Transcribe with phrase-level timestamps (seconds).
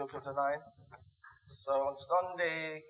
[0.00, 0.56] Job chapter 9.
[1.66, 2.80] So on Sunday,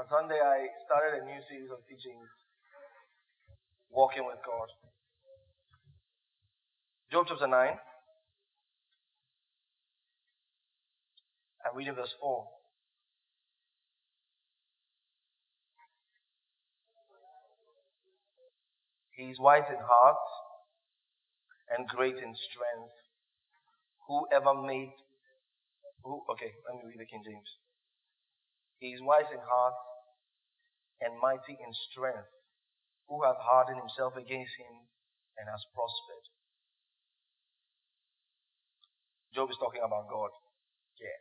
[0.00, 2.24] on Sunday I started a new series of teachings,
[3.90, 4.72] Walking with God.
[7.12, 7.76] Job chapter 9.
[11.60, 12.46] I'm reading verse 4.
[19.18, 20.24] He is wise in heart
[21.76, 23.05] and great in strength.
[24.06, 24.94] Whoever made,
[26.02, 27.50] who, okay, let me read the King James.
[28.78, 29.74] He is wise in heart
[31.00, 32.30] and mighty in strength.
[33.08, 34.74] Who have hardened himself against him
[35.38, 36.26] and has prospered.
[39.30, 40.34] Job is talking about God.
[40.98, 41.20] Yeah.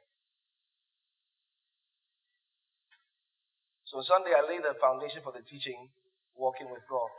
[3.86, 5.94] So Sunday I laid the foundation for the teaching,
[6.34, 7.12] walking with God.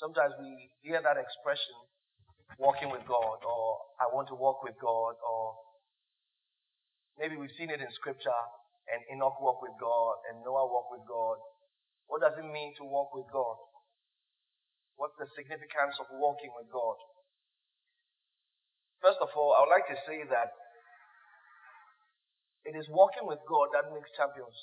[0.00, 1.76] Sometimes we hear that expression,
[2.58, 3.66] walking with God, or
[4.00, 5.56] I want to walk with God, or
[7.18, 8.42] maybe we've seen it in scripture,
[8.90, 11.38] and Enoch walked with God, and Noah walked with God.
[12.08, 13.56] What does it mean to walk with God?
[14.96, 16.98] What's the significance of walking with God?
[19.00, 20.52] First of all, I would like to say that
[22.62, 24.54] it is walking with God that makes champions.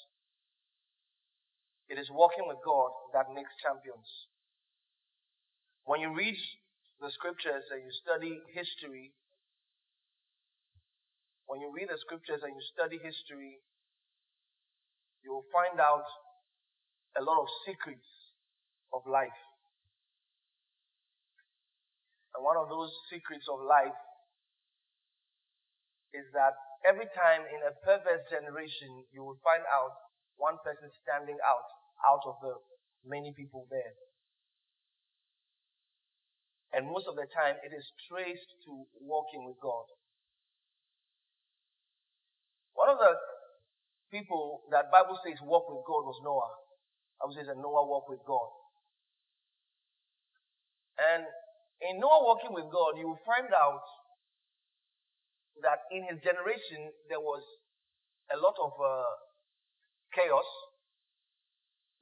[1.89, 4.08] It is walking with God that makes champions.
[5.83, 6.38] When you read
[7.00, 9.16] the scriptures and you study history,
[11.47, 13.58] when you read the scriptures and you study history,
[15.23, 16.06] you will find out
[17.17, 18.06] a lot of secrets
[18.94, 19.39] of life.
[22.36, 23.97] And one of those secrets of life
[26.13, 26.53] is that
[26.86, 29.94] every time in a perverse generation, you will find out
[30.38, 31.67] one person standing out
[32.08, 32.56] out of the
[33.03, 33.94] many people there.
[36.73, 39.89] And most of the time, it is traced to walking with God.
[42.78, 43.17] One of the
[44.14, 46.53] people that Bible says walk with God was Noah.
[47.20, 48.50] Bible says that Noah walked with God.
[51.00, 51.25] And
[51.90, 53.84] in Noah walking with God, you will find out
[55.63, 57.41] that in his generation there was
[58.31, 59.12] a lot of uh,
[60.13, 60.46] chaos.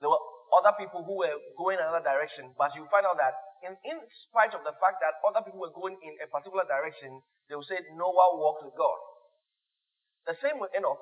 [0.01, 0.21] There were
[0.59, 3.97] other people who were going another direction, but you find out that in, in
[4.29, 7.67] spite of the fact that other people were going in a particular direction, they would
[7.67, 8.99] say Noah walked with God.
[10.27, 11.01] The same with Enoch.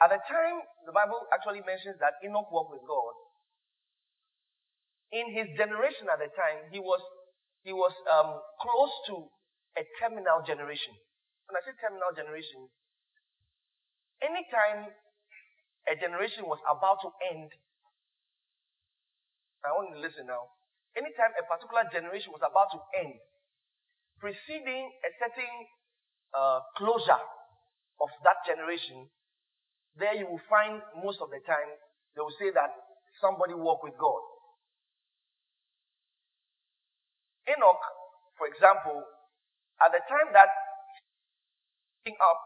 [0.00, 3.14] At the time, the Bible actually mentions that Enoch walked with God.
[5.10, 7.02] In his generation at the time, he was
[7.66, 9.28] he was um, close to
[9.76, 10.94] a terminal generation.
[11.44, 12.70] When I say terminal generation,
[14.22, 14.88] anytime
[15.90, 17.52] a generation was about to end,
[19.66, 20.59] I want you to listen now
[20.96, 23.14] anytime a particular generation was about to end,
[24.18, 25.54] preceding a certain
[26.34, 27.22] uh, closure
[28.00, 29.08] of that generation,
[29.98, 31.70] there you will find most of the time
[32.14, 32.70] they will say that
[33.20, 34.22] somebody walked with God.
[37.50, 37.82] Enoch,
[38.38, 39.02] for example,
[39.82, 40.48] at the time that
[42.18, 42.40] up,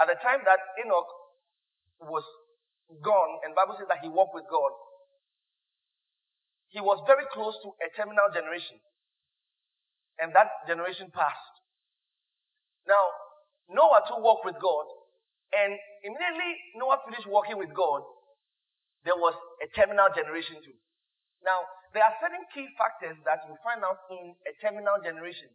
[0.00, 1.10] at the time that Enoch
[2.08, 2.24] was
[3.04, 4.72] gone, and Bible says that he walked with God,
[6.72, 8.80] he was very close to a terminal generation.
[10.16, 11.54] And that generation passed.
[12.88, 13.04] Now,
[13.68, 14.86] Noah too walked with God.
[15.52, 18.00] And immediately Noah finished walking with God,
[19.04, 20.76] there was a terminal generation too.
[21.44, 21.60] Now,
[21.92, 25.52] there are certain key factors that you find out in a terminal generation.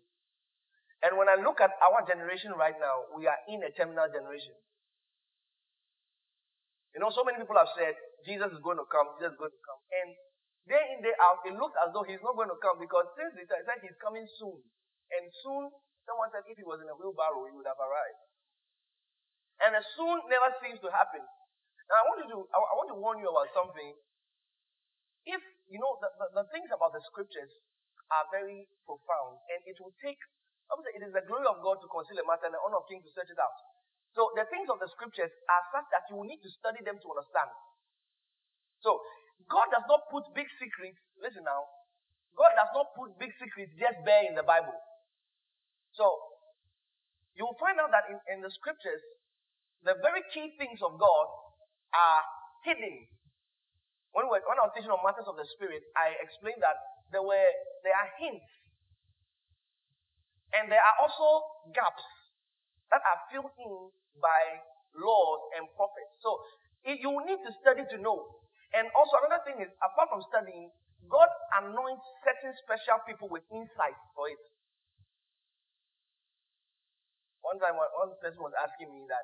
[1.02, 4.54] And when I look at our generation right now, we are in a terminal generation.
[6.94, 9.54] You know, so many people have said, Jesus is going to come, Jesus is going
[9.54, 9.82] to come.
[9.94, 10.10] And
[10.68, 13.32] Day in, day out, it looks as though he's not going to come because since
[13.40, 14.60] he said he's coming soon,
[15.16, 15.72] and soon,
[16.04, 18.22] someone said if he was in a wheelbarrow, he would have arrived.
[19.64, 21.24] And the soon never seems to happen.
[21.88, 23.96] Now, I want you to, I, I want to warn you about something.
[25.24, 25.42] If,
[25.72, 27.52] you know, the, the, the things about the scriptures
[28.12, 30.20] are very profound, and it will take,
[30.68, 32.88] obviously, it is the glory of God to conceal a matter and the honor of
[32.92, 33.56] King to search it out.
[34.16, 37.00] So the things of the scriptures are such that you will need to study them
[37.00, 37.52] to understand.
[38.84, 39.00] So
[39.46, 41.70] God does not put big secrets, listen now,
[42.34, 44.74] God does not put big secrets just there in the Bible.
[45.94, 46.06] So,
[47.38, 49.02] you'll find out that in, in the scriptures,
[49.86, 51.26] the very key things of God
[51.94, 52.22] are
[52.66, 53.06] hidden.
[54.14, 56.78] When, we, when I was teaching on matters of the Spirit, I explained that
[57.14, 57.50] there were
[57.86, 58.50] there are hints,
[60.58, 62.04] and there are also gaps
[62.90, 63.74] that are filled in
[64.18, 64.42] by
[64.98, 66.14] laws and prophets.
[66.20, 66.42] So
[66.84, 70.72] you need to study to know and also another thing is, apart from studying,
[71.08, 71.30] God
[71.64, 74.42] anoints certain special people with insight for it.
[77.46, 79.24] One time, one person was asking me that,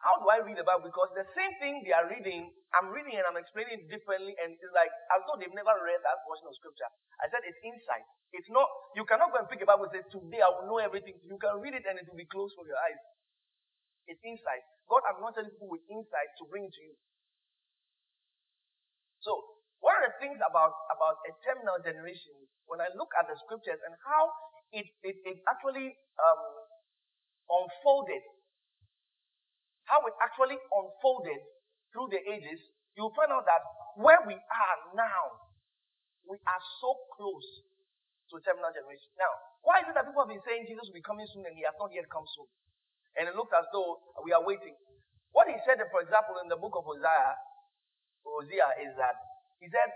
[0.00, 0.88] how do I read the Bible?
[0.88, 4.56] Because the same thing they are reading, I'm reading and I'm explaining it differently, and
[4.56, 6.88] it's like as though they've never read that portion of scripture.
[7.20, 8.04] I said it's insight.
[8.32, 8.64] It's not,
[8.96, 11.20] you cannot go and pick a Bible and say, Today I will know everything.
[11.28, 13.00] You can read it and it will be closed for your eyes.
[14.08, 14.64] It's insight.
[14.88, 16.94] God anointed people with insight to bring to you.
[19.24, 19.32] So,
[19.80, 22.36] one of the things about, about a terminal generation,
[22.68, 24.22] when I look at the scriptures and how
[24.76, 26.42] it, it, it actually um,
[27.48, 28.22] unfolded
[29.90, 31.42] how it actually unfolded
[31.90, 32.62] through the ages,
[32.94, 33.62] you'll find out that
[33.98, 35.22] where we are now,
[36.30, 37.46] we are so close
[38.30, 39.10] to terminal generation.
[39.18, 39.34] Now,
[39.66, 41.66] why is it that people have been saying Jesus will be coming soon and he
[41.66, 42.46] has not yet come soon?
[43.18, 44.78] And it looks as though we are waiting.
[45.34, 47.34] What he said, for example, in the book of Hosea,
[48.24, 49.16] Hosea is that
[49.60, 49.90] he said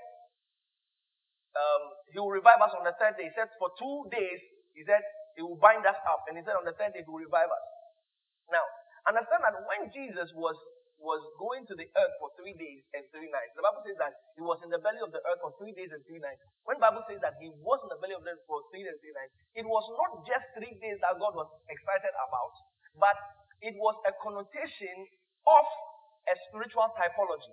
[1.55, 3.31] um, he will revive us on the third day.
[3.31, 4.41] He said for two days,
[4.75, 5.03] he said
[5.39, 7.51] he will bind us up, and he said on the third day he will revive
[7.51, 7.65] us.
[8.51, 8.65] Now,
[9.05, 10.57] Understand that when Jesus was
[10.97, 13.53] was going to the earth for three days and three nights.
[13.53, 15.93] The Bible says that he was in the belly of the earth for three days
[15.93, 16.41] and three nights.
[16.65, 18.97] When Bible says that he was in the belly of the earth for three days
[18.97, 22.55] and three nights, it was not just three days that God was excited about,
[22.97, 23.17] but
[23.61, 24.97] it was a connotation
[25.45, 25.67] of
[26.33, 27.53] a spiritual typology.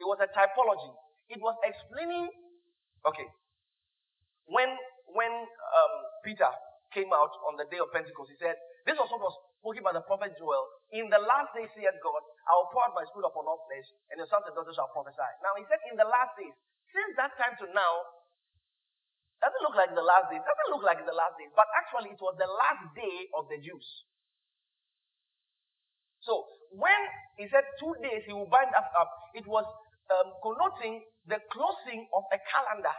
[0.00, 0.92] It was a typology.
[1.32, 2.28] It was explaining,
[3.06, 3.28] okay,
[4.46, 4.70] when
[5.10, 6.50] when um, Peter
[6.92, 8.56] came out on the day of Pentecost, he said,
[8.86, 10.62] this what was spoken by the prophet Joel.
[10.94, 13.88] In the last days, saith God, I will pour out my spirit upon all flesh,
[14.12, 15.30] and your sons and daughters shall prophesy.
[15.42, 16.54] Now, he said, in the last days.
[16.94, 17.94] Since that time to now,
[19.42, 20.40] doesn't look like the last days.
[20.40, 21.50] Doesn't look like the last days.
[21.52, 23.84] But actually, it was the last day of the Jews.
[26.22, 27.00] So, when
[27.38, 29.66] he said two days he will bind us up, it was
[30.12, 32.94] um, connoting the closing of a calendar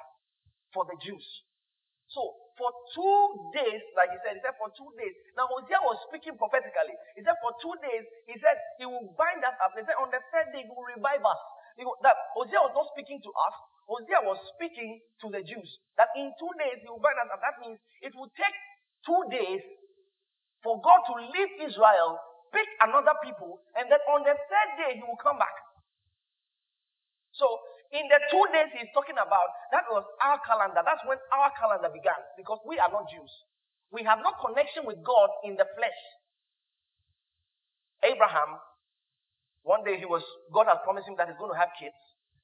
[0.73, 1.25] for the Jews.
[2.11, 2.21] So,
[2.57, 5.13] for two days, like he said, he said for two days.
[5.35, 6.95] Now Hosea was speaking prophetically.
[7.17, 9.73] He said for two days, he said he will bind us up.
[9.75, 11.41] He said on the third day he will revive us.
[12.05, 13.55] that Hosea was not speaking to us.
[13.89, 15.69] Hosea was speaking to the Jews.
[15.99, 17.41] That in two days he will bind us up.
[17.43, 18.55] That means it will take
[19.03, 19.63] two days
[20.63, 22.19] for God to leave Israel,
[22.53, 25.55] pick another people, and then on the third day he will come back.
[27.37, 27.45] So
[27.93, 30.83] in the two days he's talking about, that was our calendar.
[30.83, 33.31] That's when our calendar began because we are not Jews.
[33.93, 36.01] We have no connection with God in the flesh.
[38.03, 38.59] Abraham,
[39.63, 41.95] one day he was, God has promised him that he's going to have kids.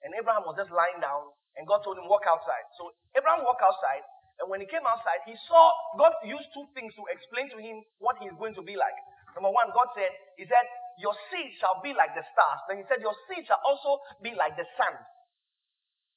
[0.05, 2.65] And Abraham was just lying down and God told him, walk outside.
[2.79, 4.03] So Abraham walked outside.
[4.41, 5.69] And when he came outside, he saw
[5.99, 8.97] God used two things to explain to him what he's going to be like.
[9.37, 10.65] Number one, God said, He said,
[10.99, 12.59] Your seed shall be like the stars.
[12.69, 14.93] Then He said, Your seed shall also be like the sun.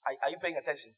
[0.06, 0.94] Are, are you paying attention?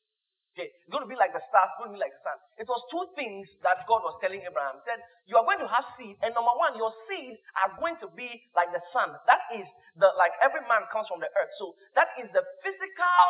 [0.58, 2.38] Okay, it's going to be like the stars, it's going to be like the sun.
[2.58, 4.82] It was two things that God was telling Abraham.
[4.82, 4.98] He said,
[5.30, 8.26] You are going to have seed, and number one, your seed are going to be
[8.58, 9.14] like the sun.
[9.30, 11.52] That is the like every man comes from the earth.
[11.62, 13.22] So that is the physical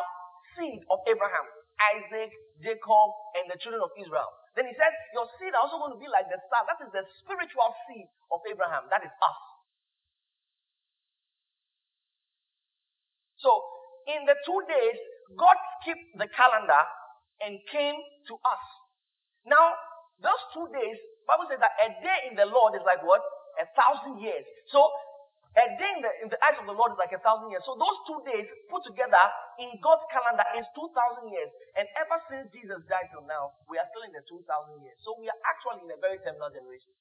[0.57, 1.47] seed of Abraham,
[2.01, 2.33] Isaac,
[2.65, 4.33] Jacob, and the children of Israel.
[4.57, 6.65] Then he said, Your seed are also going to be like the star.
[6.65, 8.89] That is the spiritual seed of Abraham.
[8.89, 9.39] That is us.
[13.39, 13.51] So
[14.09, 14.99] in the two days,
[15.37, 16.83] God skipped the calendar
[17.45, 17.97] and came
[18.29, 18.65] to us.
[19.47, 19.75] Now,
[20.19, 20.97] those two days,
[21.29, 23.23] Bible says that a day in the Lord is like what?
[23.61, 24.43] A thousand years.
[24.73, 24.83] So,
[25.59, 27.65] a day in the, in the eyes of the Lord is like a thousand years.
[27.67, 29.19] So those two days put together
[29.59, 31.51] in God's calendar is 2,000 years.
[31.75, 34.45] And ever since Jesus died till now, we are still in the 2,000
[34.85, 34.95] years.
[35.03, 36.95] So we are actually in a very terminal generation.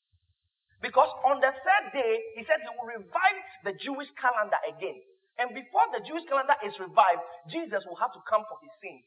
[0.82, 5.06] Because on the third day, he said he will revive the Jewish calendar again.
[5.38, 7.22] And before the Jewish calendar is revived,
[7.54, 9.06] Jesus will have to come for his sins.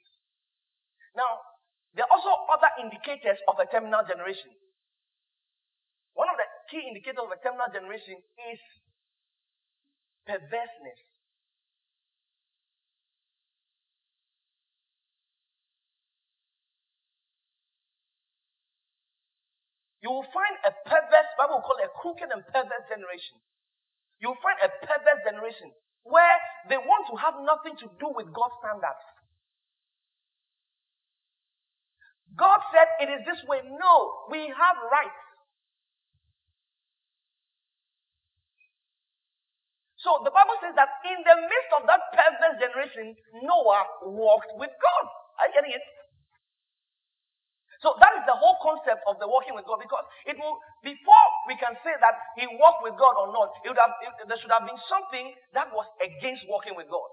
[1.18, 1.42] Now,
[1.94, 4.54] there are also other indicators of a terminal generation.
[6.14, 8.14] One of the key indicators of a terminal generation
[8.46, 8.60] is
[10.22, 11.02] perverseness.
[20.00, 23.36] You will find a perverse, Bible will call it a crooked and perverse generation.
[24.22, 26.38] You will find a perverse generation where
[26.68, 29.04] they want to have nothing to do with God's standards.
[32.36, 33.60] God said it is this way.
[33.66, 33.94] No,
[34.30, 35.20] we have rights.
[40.00, 44.72] So the Bible says that in the midst of that perverse generation, Noah walked with
[44.72, 45.04] God.
[45.40, 45.84] Are you getting it?
[47.80, 51.26] So that is the whole concept of the walking with God because it will, before
[51.48, 54.36] we can say that he walked with God or not, it would have, it, there
[54.36, 57.08] should have been something that was against walking with God.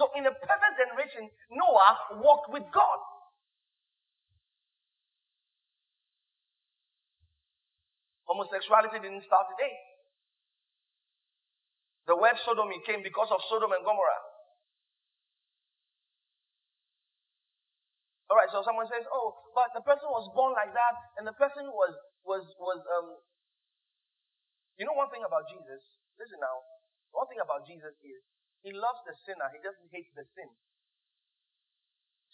[0.00, 3.00] So in a perfect generation, Noah walked with God.
[8.26, 9.72] homosexuality didn't start today.
[12.06, 14.22] The word sodomy came because of Sodom and Gomorrah.
[18.26, 21.36] All right, so someone says, "Oh, but the person was born like that, and the
[21.38, 21.94] person was
[22.26, 23.18] was was um."
[24.78, 25.82] You know one thing about Jesus.
[26.18, 26.58] Listen now.
[27.14, 28.20] One thing about Jesus is
[28.66, 29.48] he loves the sinner.
[29.54, 30.50] He doesn't hate the sin.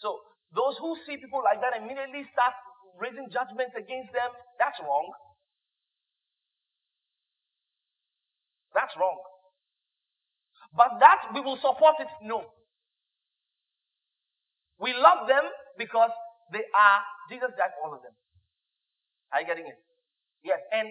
[0.00, 0.20] So
[0.54, 2.54] those who see people like that immediately start
[2.98, 4.32] raising judgments against them.
[4.58, 5.08] That's wrong.
[8.74, 9.20] That's wrong.
[10.74, 12.44] But that we will support it, no.
[14.80, 15.44] We love them
[15.78, 16.12] because
[16.52, 17.00] they are,
[17.32, 18.14] Jesus died for all of them.
[19.32, 19.78] Are you getting it?
[20.44, 20.60] Yes.
[20.74, 20.90] And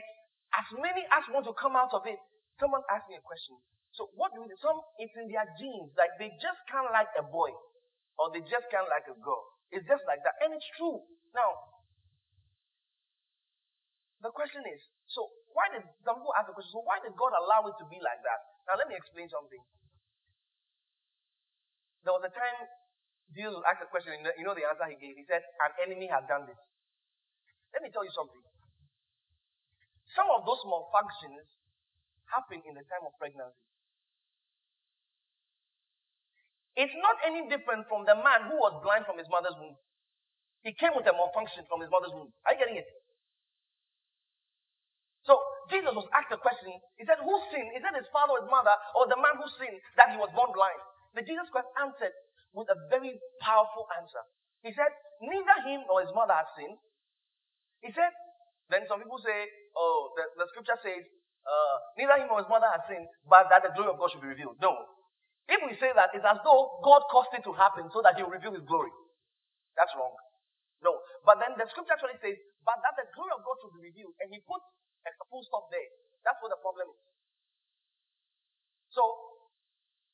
[0.58, 2.18] as many as want to come out of it,
[2.58, 3.56] someone asked me a question.
[3.94, 4.58] So what do we do?
[4.64, 5.92] Some, it's in their genes.
[6.00, 7.52] Like they just can't like a boy
[8.18, 9.44] or they just can't like a girl.
[9.72, 10.36] It's just like that.
[10.44, 11.04] And it's true.
[11.36, 11.52] Now,
[14.24, 17.36] the question is, so why did some people ask the question, so why did God
[17.36, 18.40] allow it to be like that?
[18.68, 19.60] Now let me explain something.
[22.06, 22.58] There was a time
[23.32, 25.16] Jesus asked a question, and you know the answer he gave.
[25.16, 26.60] He said, An enemy has done this.
[27.72, 28.44] Let me tell you something.
[30.12, 31.48] Some of those malfunctions
[32.28, 33.64] happen in the time of pregnancy.
[36.76, 39.76] It's not any different from the man who was blind from his mother's womb.
[40.64, 42.32] He came with a malfunction from his mother's womb.
[42.48, 42.88] Are you getting it?
[45.24, 46.72] So Jesus was asked a question.
[47.00, 47.72] He said, Who sinned?
[47.76, 50.32] Is it his father or his mother or the man who sinned that he was
[50.36, 50.80] born blind?
[51.14, 52.16] But Jesus Christ answered
[52.54, 54.24] with a very powerful answer.
[54.64, 54.92] He said,
[55.24, 56.78] Neither him nor his mother has sinned.
[57.82, 58.12] He said,
[58.70, 61.04] Then some people say, Oh, the, the scripture says,
[61.48, 64.24] uh, Neither him nor his mother has sinned, but that the glory of God should
[64.24, 64.60] be revealed.
[64.62, 64.76] No.
[65.50, 68.24] If we say that, it's as though God caused it to happen so that he
[68.24, 68.94] will reveal his glory.
[69.76, 70.14] That's wrong.
[70.86, 71.00] No.
[71.26, 74.14] But then the scripture actually says, But that the glory of God should be revealed.
[74.22, 74.62] And he put
[75.08, 75.90] a full stop there.
[76.26, 77.02] That's what the problem is.
[78.94, 79.04] So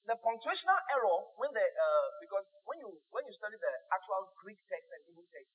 [0.08, 4.58] the punctuational error when the uh, because when you when you study the actual Greek
[4.72, 5.52] text and Hebrew text,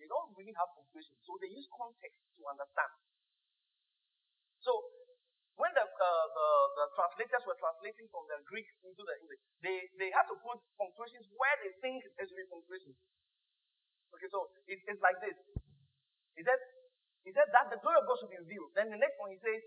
[0.00, 2.92] they don't really have punctuation, so they use context to understand.
[4.64, 4.72] So
[5.60, 6.48] when the, uh, the
[6.80, 10.58] the translators were translating from the Greek into the English, they they had to put
[10.80, 12.96] punctuations where they think there should be punctuations.
[14.16, 15.36] Okay, so it's, it's like this.
[16.34, 16.58] He said
[17.28, 18.72] he said that the glory of God should be revealed.
[18.72, 19.60] Then the next one he says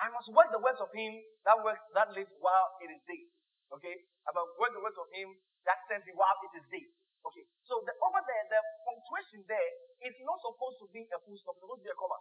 [0.00, 3.28] I must work the works of him that works that lives while it is day.
[3.68, 3.96] Okay?
[4.24, 5.36] I must work the works of him
[5.68, 6.88] that sends me while it is day.
[7.26, 7.44] Okay.
[7.68, 9.70] So the, over there, the punctuation there
[10.08, 12.18] is not supposed to be a full stop, it's supposed to be a comma.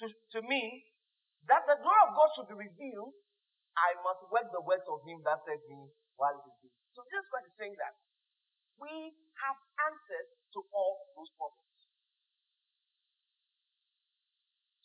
[0.00, 0.84] To, to mean
[1.48, 3.12] that the glory of God should be revealed,
[3.76, 6.72] I must work the works of him that sends me while it is day.
[6.96, 7.92] So Jesus Christ is saying that
[8.80, 9.12] we
[9.44, 9.56] have
[9.92, 11.64] answers to all those problems.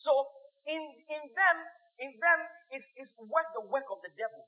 [0.00, 0.12] So
[0.66, 1.56] in, in them,
[1.98, 2.40] in them
[2.74, 4.46] is, is work the work of the devil.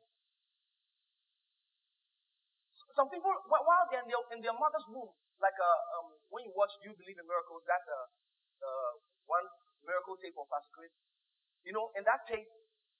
[2.94, 5.10] Some people, while they're in their, in their mother's womb,
[5.42, 8.06] like uh, um, when you watch Do You Believe in Miracles, that uh,
[8.62, 8.92] uh,
[9.26, 9.42] one
[9.82, 10.94] miracle tape of Pastor Chris,
[11.66, 12.46] you know, in that tape,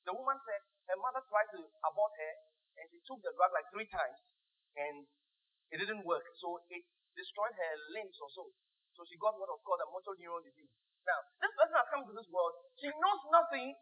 [0.02, 2.32] the woman said her mother tried to abort her,
[2.82, 4.18] and she took the drug like three times,
[4.74, 5.06] and
[5.70, 6.26] it didn't work.
[6.42, 6.82] So it
[7.14, 8.50] destroyed her limbs or so.
[8.98, 10.74] So she got what was called a motor neuron disease.
[11.04, 12.54] Now, this person has come to this world.
[12.80, 13.76] She knows nothing.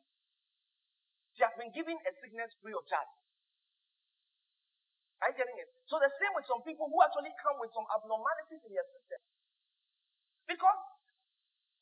[1.39, 3.13] She has been given a sickness free of charge.
[5.23, 5.71] Are you getting it?
[5.87, 9.23] So the same with some people who actually come with some abnormalities in their system.
[10.51, 10.81] Because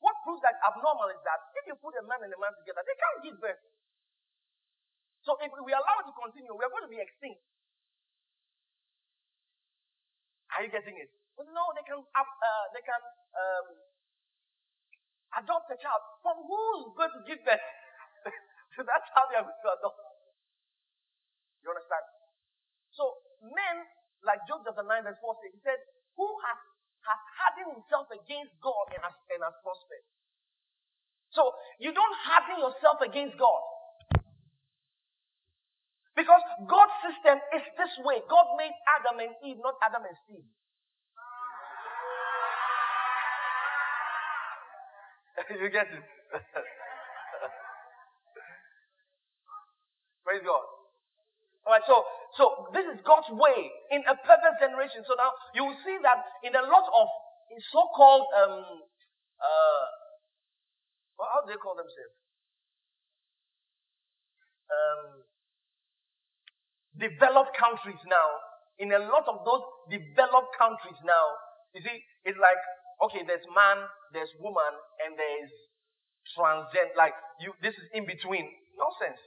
[0.04, 2.84] what proves that abnormal is that if you put a man and a man together,
[2.84, 3.60] they can't give birth.
[5.24, 7.40] So if we allow it to continue, we are going to be extinct.
[10.56, 11.08] Are you getting it?
[11.40, 13.00] No, they can uh, they can
[13.32, 13.66] um,
[15.38, 17.62] adopt a child from who's going to give birth.
[18.74, 20.00] so that's how they are going to adopt.
[21.62, 22.04] You understand?
[22.96, 23.86] So men,
[24.24, 25.78] like Job chapter 9, verse 4 says, he said,
[26.16, 26.58] Who has
[27.04, 30.04] has hardened himself against God and has, and has prospered.
[31.32, 33.62] So you don't harden yourself against God.
[36.18, 38.20] Because God's system is this way.
[38.28, 40.44] God made Adam and Eve, not Adam and Steve.
[45.58, 46.04] You get it?
[50.24, 50.62] Praise God.
[51.66, 52.04] All right, so
[52.38, 55.02] so this is God's way in a perfect generation.
[55.06, 57.08] So now you will see that in a lot of
[57.72, 58.62] so-called um
[59.42, 59.86] uh
[61.20, 62.16] well, how do they call themselves?
[64.72, 65.28] Um,
[66.96, 68.28] developed countries now.
[68.80, 69.60] In a lot of those
[69.92, 71.26] developed countries now,
[71.76, 72.56] you see, it's like
[73.04, 74.72] okay, there's man, there's woman,
[75.04, 75.52] and there's
[76.36, 78.48] transgender, like you, this is in between.
[78.80, 79.20] Nonsense.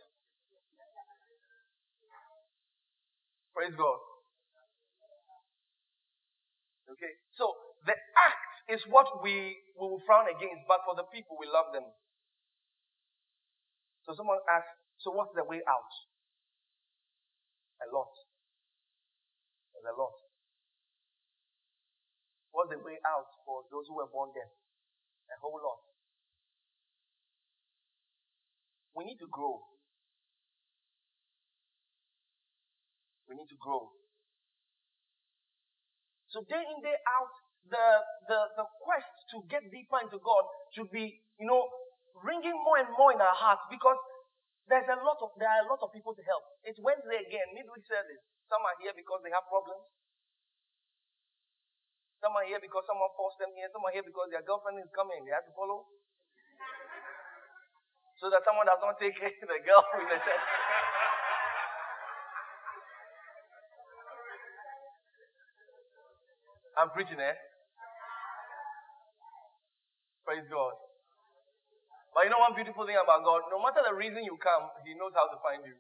[3.53, 4.00] Praise God.
[6.89, 7.53] Okay, so
[7.86, 11.86] the act is what we will frown against, but for the people, we love them.
[14.10, 15.94] So someone asks, so what's the way out?
[17.86, 18.10] A lot.
[19.74, 20.23] There's a lot.
[22.54, 24.46] What's the way out for those who were born deaf?
[25.34, 25.82] A whole lot.
[28.94, 29.66] We need to grow.
[33.26, 33.90] We need to grow.
[36.30, 37.34] So day in, day out,
[37.66, 37.86] the,
[38.30, 40.46] the, the quest to get deeper into God
[40.78, 41.66] should be, you know,
[42.22, 43.98] ringing more and more in our hearts because
[44.70, 46.46] there's a lot of there are a lot of people to help.
[46.62, 48.22] It's Wednesday again, midweek service.
[48.48, 49.84] Some are here because they have problems.
[52.24, 53.68] Some are here because someone forced them here.
[53.75, 55.27] Some are here because their girlfriend is coming.
[55.27, 55.84] They have to follow.
[58.24, 60.46] So that someone does not take the girl in the church.
[66.80, 67.36] I'm preaching, eh?
[70.24, 70.80] Praise God.
[72.15, 73.51] But you know one beautiful thing about God?
[73.51, 75.75] No matter the reason you come, He knows how to find you.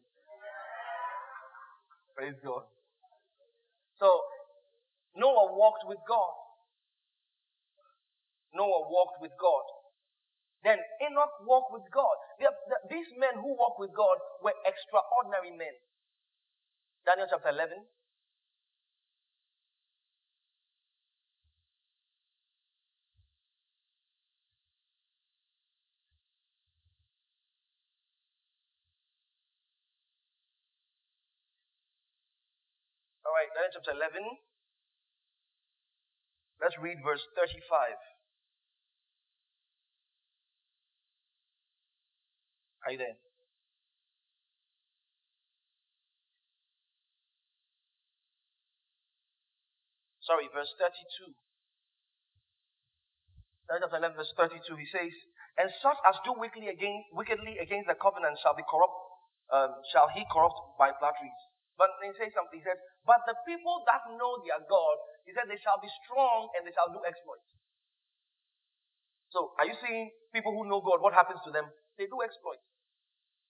[2.19, 2.67] Praise God.
[3.95, 4.11] So,
[5.15, 6.33] Noah walked with God.
[8.53, 9.65] Noah walked with God.
[10.63, 12.15] Then Enoch walked with God.
[12.89, 15.75] these men who walked with God were extraordinary men.
[17.05, 17.77] Daniel chapter 11.
[33.25, 34.21] All right, Daniel chapter 11.
[36.63, 37.59] Let's read verse 35.
[42.87, 43.19] Are you there?
[50.23, 51.35] Sorry, verse 32.
[53.67, 55.11] Daniel chapter 11, verse 32, he says,
[55.59, 58.95] And such as do wickedly against, wickedly against the covenant shall be corrupt,
[59.51, 61.41] um, shall he corrupt by flatteries.
[61.75, 62.55] But he says something.
[62.55, 66.51] He says, But the people that know their God, he said, they shall be strong
[66.57, 67.47] and they shall do exploits.
[69.33, 71.01] So, are you seeing people who know God?
[71.01, 71.65] What happens to them?
[71.97, 72.61] They do exploits.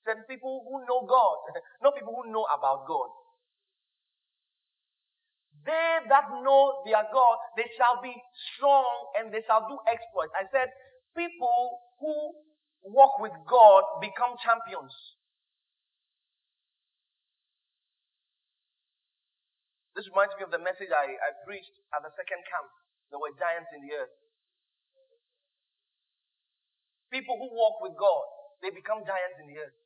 [0.07, 1.37] Said people who know God,
[1.83, 3.11] not people who know about God.
[5.63, 8.11] They that know their God, they shall be
[8.55, 10.35] strong and they shall do exploits.
[10.35, 10.67] I said,
[11.15, 12.35] people who
[12.83, 14.91] walk with God become champions.
[19.93, 22.69] This reminds me of the message I, I preached at the second camp.
[23.13, 24.13] There were giants in the earth.
[27.13, 28.25] People who walk with God,
[28.65, 29.77] they become giants in the earth.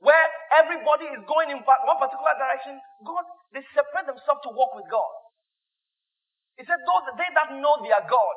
[0.00, 4.88] Where everybody is going in one particular direction, God, they separate themselves to walk with
[4.88, 5.12] God.
[6.56, 8.36] He said, those they that know their God.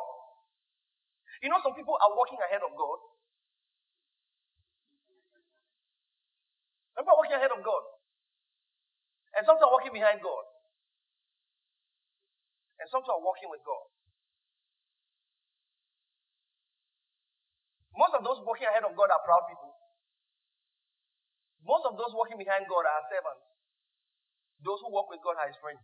[1.39, 2.99] You know, some people are walking ahead of God.
[6.99, 7.84] Are walking ahead of God.
[9.33, 10.45] And some are walking behind God.
[12.79, 13.85] And some are walking with God.
[17.93, 19.73] Most of those walking ahead of God are proud people.
[21.65, 23.45] Most of those walking behind God are servants.
[24.65, 25.81] Those who walk with God are his friends.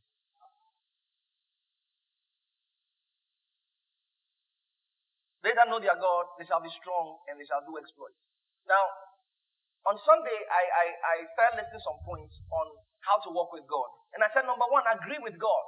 [5.39, 8.19] They that know their God, they shall be strong and they shall do exploits.
[8.67, 8.83] Now,
[9.88, 12.67] on Sunday, I, I, I started listing some points on
[13.05, 13.88] how to walk with God.
[14.15, 15.65] And I said, number one, agree with God.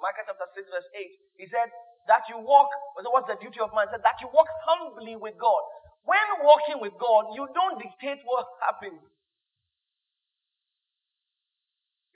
[0.00, 1.12] Micah chapter 6, verse 8.
[1.42, 1.68] He said,
[2.10, 3.86] that you walk, what's the duty of man?
[3.88, 5.62] He said, that you walk humbly with God.
[6.04, 9.00] When walking with God, you don't dictate what happens.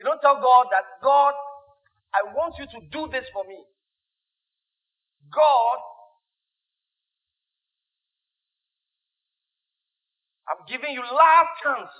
[0.00, 1.34] You don't tell God that, God,
[2.14, 3.58] I want you to do this for me.
[5.32, 5.78] God,
[10.50, 11.92] I'm giving you last chance.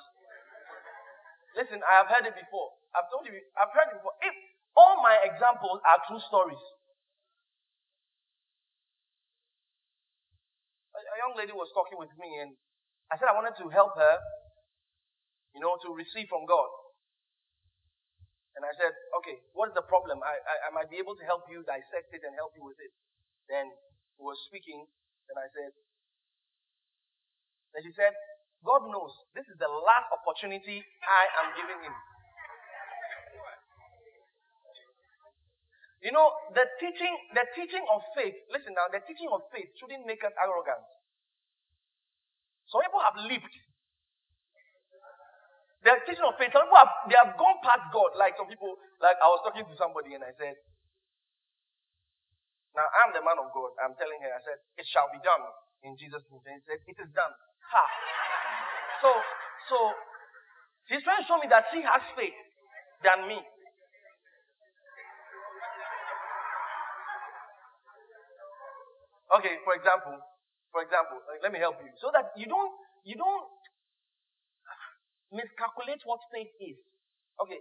[1.57, 2.77] Listen, I have heard it before.
[2.92, 4.12] I've told you, I've heard it before.
[4.21, 4.37] If
[4.77, 6.61] all my examples are true stories.
[10.92, 12.53] A, a young lady was talking with me, and
[13.09, 14.21] I said I wanted to help her,
[15.57, 16.69] you know, to receive from God.
[18.57, 20.21] And I said, okay, what is the problem?
[20.25, 22.81] I, I, I might be able to help you dissect it and help you with
[22.81, 22.92] it.
[23.49, 23.69] Then
[24.16, 24.85] he was speaking,
[25.29, 25.73] and I said,
[27.73, 28.12] then she said,
[28.66, 31.94] God knows this is the last opportunity I am giving him.
[36.02, 40.05] You know, the teaching, the teaching of faith, listen now, the teaching of faith shouldn't
[40.05, 40.83] make us arrogant.
[42.68, 43.55] Some people have leaped.
[45.87, 48.14] The teaching of faith, some people have they have gone past God.
[48.18, 50.59] Like some people, like I was talking to somebody and I said,
[52.76, 53.72] Now I'm the man of God.
[53.81, 55.42] I'm telling her, I said, It shall be done
[55.87, 56.42] in Jesus' name.
[56.44, 57.33] And he said, It is done.
[57.72, 57.85] Ha.
[59.02, 59.11] So,
[59.68, 59.76] so
[60.88, 62.37] she's trying to show me that she has faith
[63.04, 63.38] than me.
[69.37, 70.16] Okay, for example,
[70.70, 71.90] for example, uh, let me help you.
[71.98, 72.70] So that you don't
[73.02, 73.50] you don't
[75.35, 76.78] miscalculate what faith is.
[77.42, 77.59] Okay.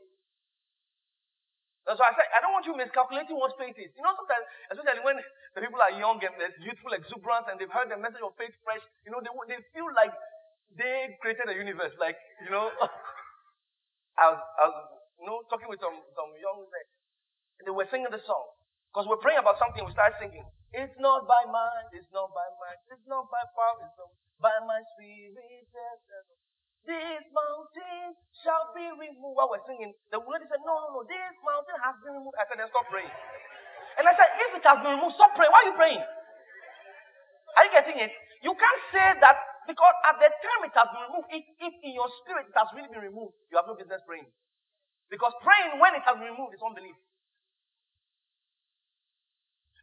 [1.86, 3.94] That's why I said I don't want you miscalculating what faith is.
[3.98, 5.18] You know, sometimes, especially when
[5.58, 8.54] the people are young and there's youthful exuberance and they've heard the message of faith
[8.62, 10.14] fresh, you know, they, they feel like
[10.76, 11.96] they created a universe.
[12.00, 12.72] Like, you know,
[14.22, 14.78] I was, I was,
[15.20, 16.68] you know, talking with some, some young,
[17.60, 18.46] and they were singing the song.
[18.92, 20.44] Because we're praying about something, we start singing.
[20.72, 24.56] It's not by mind, it's not by might, it's not by power, it's not by
[24.64, 25.36] my spirit.
[26.86, 28.08] This mountain
[28.44, 29.36] shall be removed.
[29.36, 32.38] While we're singing, the lady said, No, no, no, this mountain has been removed.
[32.38, 33.10] I said, Then stop praying.
[33.98, 35.50] And I said, If it has been removed, stop praying.
[35.50, 36.04] Why are you praying?
[37.58, 38.12] Are you getting it?
[38.44, 41.94] You can't say that because at the time it has been removed, if, if in
[41.98, 44.30] your spirit it has really been removed, you have no business praying.
[45.10, 46.98] Because praying when it has been removed is unbelief.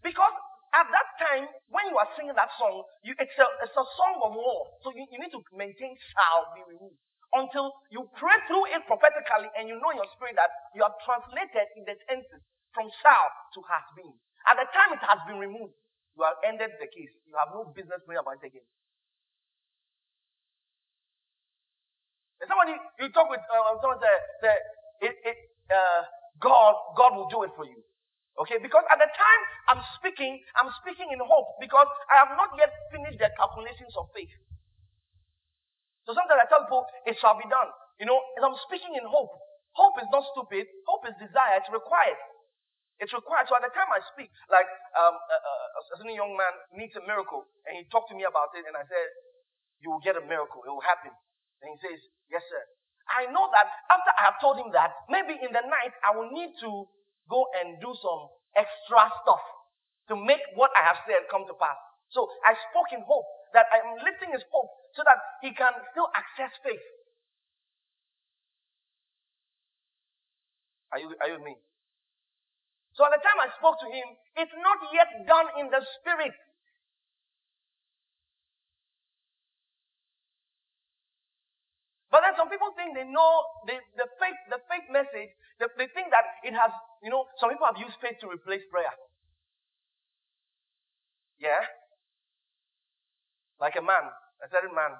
[0.02, 0.34] Because
[0.74, 4.16] at that time, when you are singing that song, you, it's, a, it's a song
[4.22, 4.68] of war.
[4.84, 6.98] So you, you need to maintain shall be removed.
[7.32, 10.96] Until you pray through it prophetically and you know in your spirit that you have
[11.04, 12.42] translated in the tenses
[12.72, 14.12] from shall to has been.
[14.48, 15.76] At the time it has been removed,
[16.16, 17.12] you have ended the case.
[17.28, 18.68] You have no business praying about it again.
[22.42, 24.54] And somebody, you talk with uh, someone say, say
[25.06, 25.36] it, it,
[25.70, 26.02] uh,
[26.42, 27.78] God, God will do it for you.
[28.42, 32.50] Okay, because at the time I'm speaking, I'm speaking in hope because I have not
[32.58, 34.32] yet finished the calculations of faith.
[36.08, 37.70] So sometimes I tell people, it shall be done.
[38.02, 39.30] You know, as I'm speaking in hope,
[39.78, 42.18] hope is not stupid, hope is desire, it's required.
[42.98, 43.46] It's required.
[43.46, 44.66] So at the time I speak, like
[44.98, 48.50] um, a, a, a young man needs a miracle, and he talked to me about
[48.58, 49.06] it, and I said,
[49.82, 51.14] You will get a miracle, it will happen.
[51.62, 52.62] And he says, Yes, sir.
[53.10, 56.30] I know that after I have told him that, maybe in the night I will
[56.30, 56.86] need to
[57.28, 58.22] go and do some
[58.56, 59.42] extra stuff
[60.10, 61.76] to make what I have said come to pass.
[62.10, 65.72] So I spoke in hope that I am lifting his hope so that he can
[65.92, 66.82] still access faith.
[70.92, 71.56] Are you, are you with me?
[72.92, 74.04] So at the time I spoke to him,
[74.36, 76.36] it's not yet done in the spirit.
[82.12, 83.32] But then some people think they know
[83.64, 86.68] the, the faith, the faith message, they, they think that it has,
[87.00, 88.92] you know, some people have used faith to replace prayer.
[91.40, 91.64] Yeah?
[93.56, 94.12] Like a man,
[94.44, 94.92] a certain man.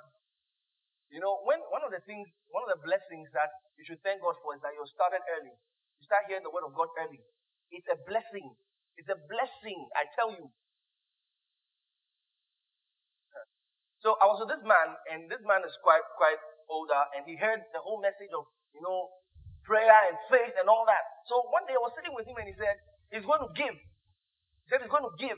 [1.12, 4.25] You know, when one of the things, one of the blessings that you should thank
[4.25, 5.53] God for is that you started early.
[5.53, 7.20] You start hearing the word of God early.
[7.68, 8.57] It's a blessing.
[8.96, 10.48] It's a blessing, I tell you.
[14.01, 16.40] So I was with this man, and this man is quite quite
[16.72, 19.12] older and he heard the whole message of, you know,
[19.68, 21.04] prayer and faith and all that.
[21.28, 22.80] So one day I was sitting with him and he said,
[23.12, 23.76] he's going to give.
[23.76, 25.37] He said he's going to give.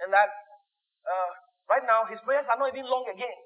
[0.00, 0.30] And that
[1.02, 1.30] uh,
[1.66, 3.38] right now his prayers are not even long again.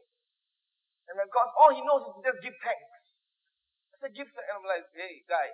[1.09, 2.92] And because all he knows is to just give thanks.
[3.96, 4.48] I said, give thanks.
[4.52, 5.48] And I'm like, hey, guy.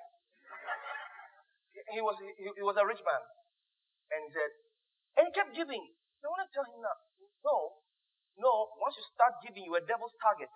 [1.94, 3.22] he was he, he was a rich man.
[4.11, 4.50] And he said,
[5.18, 5.83] and he kept giving.
[6.24, 6.96] I want to tell him now,
[7.44, 7.85] no,
[8.40, 10.48] no, once you start giving, you're a devil's target.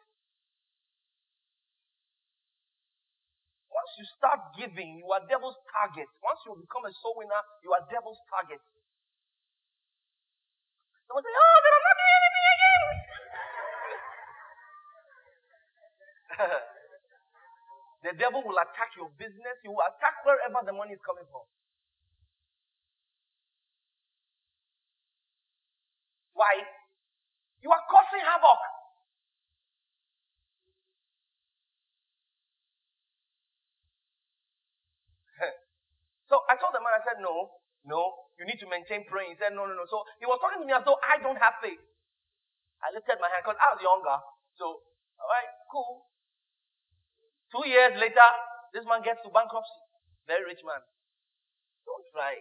[3.79, 6.11] Once you start giving, you are devil's target.
[6.19, 8.59] Once you become a soul winner, you are devil's target.
[11.07, 12.83] Someone say, Oh, then I'm not doing anything again.
[18.11, 19.55] the devil will attack your business.
[19.63, 21.47] He will attack wherever the money is coming from.
[26.35, 26.67] Why?
[27.63, 28.59] You are causing havoc.
[36.29, 37.51] So I told the man, I said, no,
[37.83, 39.35] no, you need to maintain praying.
[39.35, 39.83] He said, no, no, no.
[39.91, 41.83] So he was talking to me as though I don't have faith.
[42.79, 44.19] I lifted my hand because I was younger.
[44.55, 44.79] So,
[45.19, 46.07] all right, cool.
[47.51, 48.29] Two years later,
[48.71, 49.83] this man gets to bankruptcy.
[50.31, 50.79] Very rich man.
[51.83, 52.39] Don't try.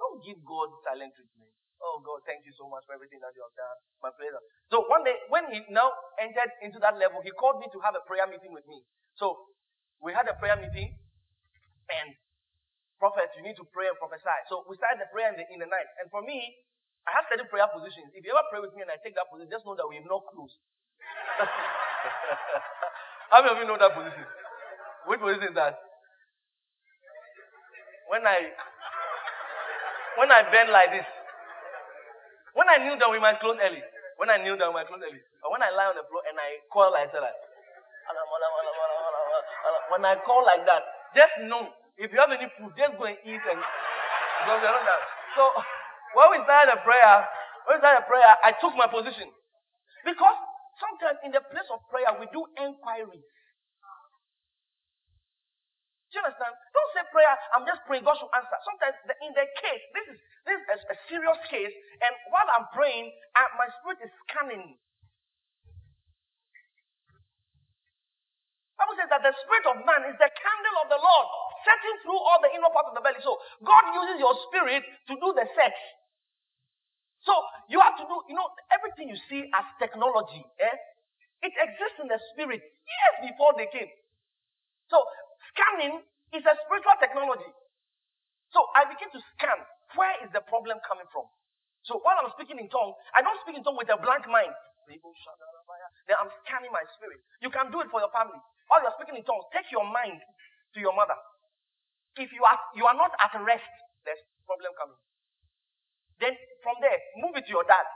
[0.00, 1.52] Don't give God silent treatment.
[1.82, 3.76] Oh God, thank you so much for everything that you have done.
[4.00, 4.38] My pleasure.
[4.70, 5.90] So one day, when he now
[6.22, 8.86] entered into that level, he called me to have a prayer meeting with me.
[9.18, 9.34] So
[9.98, 10.94] we had a prayer meeting,
[11.90, 12.14] and
[13.02, 14.30] prophet, you need to pray and prophesy.
[14.46, 15.90] So we started the prayer in the, in the night.
[15.98, 16.54] And for me,
[17.02, 18.14] I have certain prayer positions.
[18.14, 19.98] If you ever pray with me and I take that position, just know that we
[19.98, 20.54] have not closed.
[23.34, 24.22] How many of you know that position?
[25.10, 25.82] Which position is that?
[28.06, 28.54] When I
[30.20, 31.08] when I bend like this,
[32.54, 33.82] when I kneel down, we might close early.
[34.20, 35.18] When I kneel down, we might close early.
[35.42, 37.34] But when I lie on the floor and I call like that,
[39.90, 40.84] when I call like that,
[41.16, 43.62] just know if you have any food, just go and eat and
[45.38, 45.42] so
[46.18, 47.14] when we started the prayer,
[47.70, 49.30] when we started the prayer, I took my position.
[50.02, 50.38] Because
[50.82, 53.22] sometimes in the place of prayer, we do inquiries.
[56.10, 56.52] Do you understand?
[56.52, 58.58] Don't say prayer, I'm just praying, God should answer.
[58.68, 62.48] Sometimes the, in the case, this is this is a, a serious case, and while
[62.52, 64.76] I'm praying, uh, my spirit is scanning.
[68.76, 71.28] Bible says that the spirit of man is the candle of the Lord,
[71.64, 73.22] setting through all the inner part of the belly.
[73.22, 75.74] So God uses your spirit to do the sex.
[77.22, 77.32] So
[77.70, 80.76] you have to do, you know, everything you see as technology, eh?
[81.42, 83.90] It exists in the spirit years before they came.
[84.90, 84.98] So
[85.54, 86.02] scanning
[86.34, 87.50] is a spiritual technology.
[88.54, 89.58] So I begin to scan
[89.98, 91.26] where is the problem coming from.
[91.86, 94.54] So while I'm speaking in tongues, I don't speak in tongues with a blank mind.
[96.06, 97.18] Then I'm scanning my spirit.
[97.42, 98.38] You can do it for your family.
[98.70, 100.20] While you're speaking in tongues, take your mind
[100.74, 101.16] to your mother.
[102.16, 103.72] If you are you are not at rest,
[104.04, 105.00] there's problem coming.
[106.20, 107.86] Then from there, move it to your dad.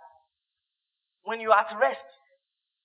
[1.22, 2.02] When you're at rest,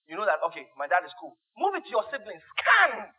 [0.05, 1.37] you know that, okay, my dad is cool.
[1.57, 2.43] Move it to your siblings.
[2.57, 3.07] Scan.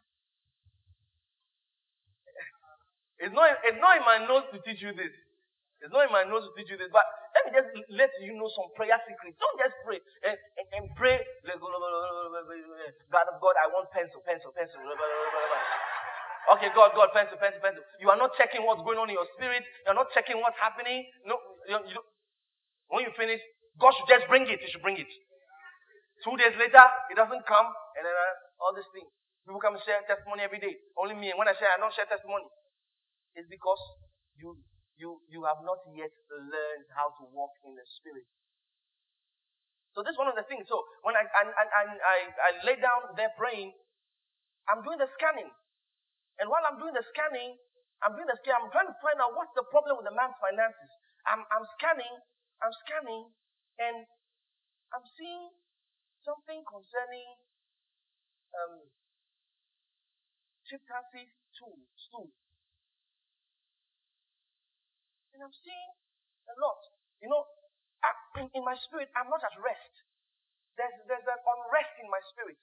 [3.22, 5.14] It's not, it's not in my nose to teach you this.
[5.78, 6.90] It's not in my nose to teach you this.
[6.90, 7.06] But
[7.38, 9.38] let me just let you know some prayer secrets.
[9.38, 11.22] Don't just pray and, and, and pray.
[11.46, 14.82] God of God, I want pencil, pencil, pencil.
[16.50, 17.84] Okay, God, God, pencil, pencil, pencil.
[18.02, 19.62] You are not checking what's going on in your spirit.
[19.86, 21.06] You're not checking what's happening.
[21.22, 21.38] No,
[21.70, 22.00] you, you,
[22.90, 23.38] when you finish,
[23.78, 24.58] God should just bring it.
[24.58, 25.10] You should bring it.
[26.26, 29.10] Two days later, it doesn't come, and then uh, all these things.
[29.46, 30.74] People come and share testimony every day.
[30.98, 31.30] Only me.
[31.34, 32.46] And when I share, I don't share testimony.
[33.34, 33.80] It's because
[34.38, 34.58] you
[34.98, 38.26] you you have not yet learned how to walk in the spirit.
[39.94, 40.66] So this is one of the things.
[40.70, 43.72] So when I I, I, I, I lay down there praying,
[44.70, 45.50] I'm doing the scanning.
[46.42, 47.54] And while I'm doing the scanning,
[48.02, 50.34] I'm doing the scan, I'm trying to find out what's the problem with the man's
[50.42, 50.90] finances.
[51.22, 52.10] I'm, I'm scanning,
[52.58, 53.30] I'm scanning,
[53.78, 54.02] and
[54.90, 55.54] I'm seeing
[56.26, 57.28] something concerning
[58.58, 58.90] um,
[60.66, 61.78] chieftaincy stool,
[62.10, 62.26] stool.
[65.38, 65.90] And I'm seeing
[66.50, 66.82] a lot.
[67.22, 67.46] You know,
[68.02, 68.10] I,
[68.42, 69.94] in, in my spirit, I'm not at rest.
[70.74, 72.58] There's, there's an unrest in my spirit.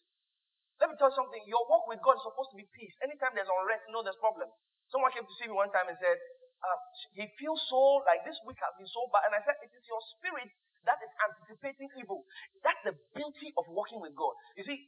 [0.79, 1.43] Let me tell you something.
[1.43, 2.95] Your walk with God is supposed to be peace.
[3.03, 4.47] Anytime there's unrest, you know there's problem.
[4.87, 6.15] Someone came to see me one time and said,
[6.63, 6.79] uh,
[7.15, 9.27] he feels so like this week has been so bad.
[9.27, 10.47] And I said, it is your spirit
[10.87, 12.23] that is anticipating evil.
[12.63, 14.31] That's the beauty of walking with God.
[14.55, 14.79] You see,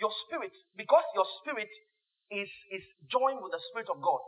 [0.00, 1.68] your spirit, because your spirit
[2.32, 4.20] is, is joined with the spirit of God.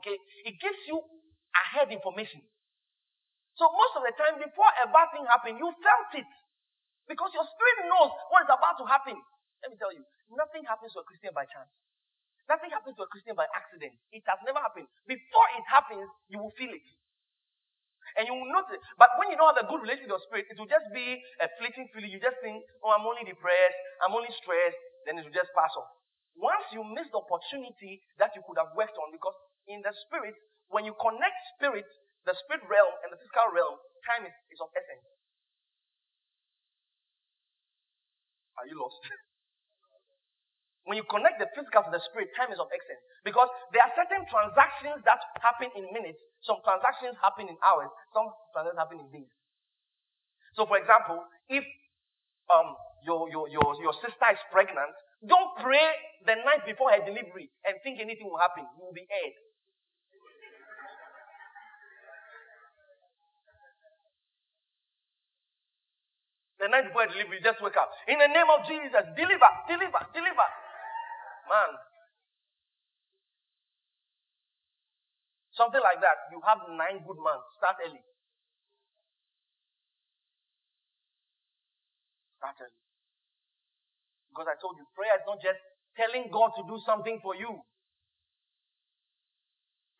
[0.00, 0.16] Okay?
[0.44, 1.00] It gives you
[1.56, 2.44] ahead information.
[3.56, 6.28] So most of the time, before a bad thing happened, you felt it.
[7.08, 9.18] Because your spirit knows what is about to happen.
[9.62, 10.02] Let me tell you,
[10.34, 11.70] nothing happens to a Christian by chance.
[12.50, 13.94] Nothing happens to a Christian by accident.
[14.10, 14.90] It has never happened.
[15.06, 16.84] Before it happens, you will feel it.
[18.18, 18.82] And you will notice.
[19.00, 21.16] But when you don't have a good relationship with your spirit, it will just be
[21.40, 22.12] a fleeting feeling.
[22.12, 24.76] You just think, oh, I'm only depressed, I'm only stressed,
[25.08, 25.88] then it will just pass off.
[26.36, 29.36] Once you miss the opportunity that you could have worked on, because
[29.70, 30.36] in the spirit,
[30.68, 31.88] when you connect spirit,
[32.28, 35.06] the spirit realm and the physical realm, time is, is of essence.
[38.60, 39.00] Are you lost?
[40.82, 43.02] When you connect the physical to the spirit, time is of essence.
[43.22, 48.26] Because there are certain transactions that happen in minutes, some transactions happen in hours, some
[48.50, 49.30] transactions happen in days.
[50.58, 51.62] So, for example, if
[52.50, 52.74] um,
[53.06, 54.90] your, your, your, your sister is pregnant,
[55.22, 55.86] don't pray
[56.26, 58.66] the night before her delivery and think anything will happen.
[58.74, 59.38] You will be aired.
[66.58, 67.90] The night before delivery, just wake up.
[68.06, 70.48] In the name of Jesus, deliver, deliver, deliver.
[71.52, 71.72] Man.
[75.52, 76.32] Something like that.
[76.32, 77.46] You have nine good months.
[77.60, 78.00] Start early.
[82.40, 82.80] Start early.
[84.32, 85.60] Because I told you, prayer is not just
[85.96, 87.60] telling God to do something for you.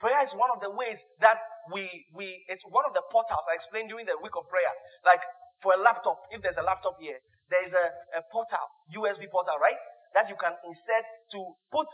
[0.01, 1.39] Prayer is one of the ways that
[1.73, 4.73] we, we, it's one of the portals I explained during the week of prayer.
[5.07, 5.23] Like
[5.63, 7.87] for a laptop, if there's a laptop here, there is a,
[8.19, 9.79] a portal, USB portal, right?
[10.15, 11.41] That you can insert to
[11.73, 11.89] put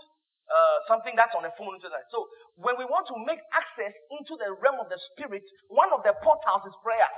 [0.48, 2.09] uh, something that's on a phone into that.
[2.09, 2.24] So
[2.57, 6.16] when we want to make access into the realm of the spirit, one of the
[6.24, 7.11] portals is prayer.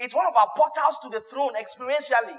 [0.00, 2.36] It's one of our portals to the throne experientially.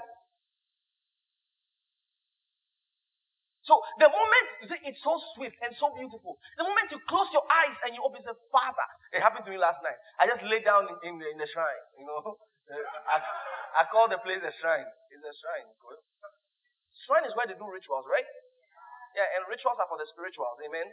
[3.68, 6.40] So the moment see, it's so swift and so beautiful.
[6.56, 9.60] The moment you close your eyes and you open, say, Father, it happened to me
[9.60, 10.00] last night.
[10.16, 11.84] I just lay down in, in, the, in the shrine.
[12.00, 12.40] You know,
[13.12, 13.20] I,
[13.76, 14.88] I call the place a shrine.
[15.12, 15.68] It's a shrine.
[17.08, 18.28] Shrine is where they do rituals, right?
[19.16, 20.60] Yeah, and rituals are for the spirituals.
[20.60, 20.84] Amen.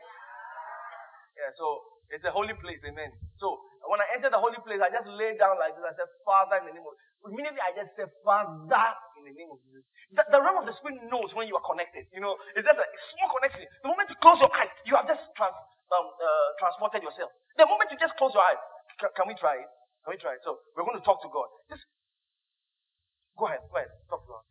[1.36, 2.80] Yeah, so it's a holy place.
[2.88, 3.12] Amen.
[3.36, 3.60] So
[3.91, 5.84] when I enter the holy place, I just lay down like this.
[5.84, 8.86] I said, Father, in the name of Immediately I just said, Father,
[9.17, 9.82] in the name of Jesus.
[10.13, 12.06] The, the, realm of the spirit knows when you are connected.
[12.13, 13.65] You know, it's just a small connection.
[13.82, 15.58] The moment you close your eyes, you have just trans,
[15.89, 17.34] um, uh, transported yourself.
[17.58, 18.62] The moment you just close your eyes,
[19.01, 19.69] can, can, we try it?
[20.06, 20.45] Can we try it?
[20.45, 21.49] So we're going to talk to God.
[21.73, 21.82] Just
[23.34, 24.44] go ahead, go ahead, talk to God.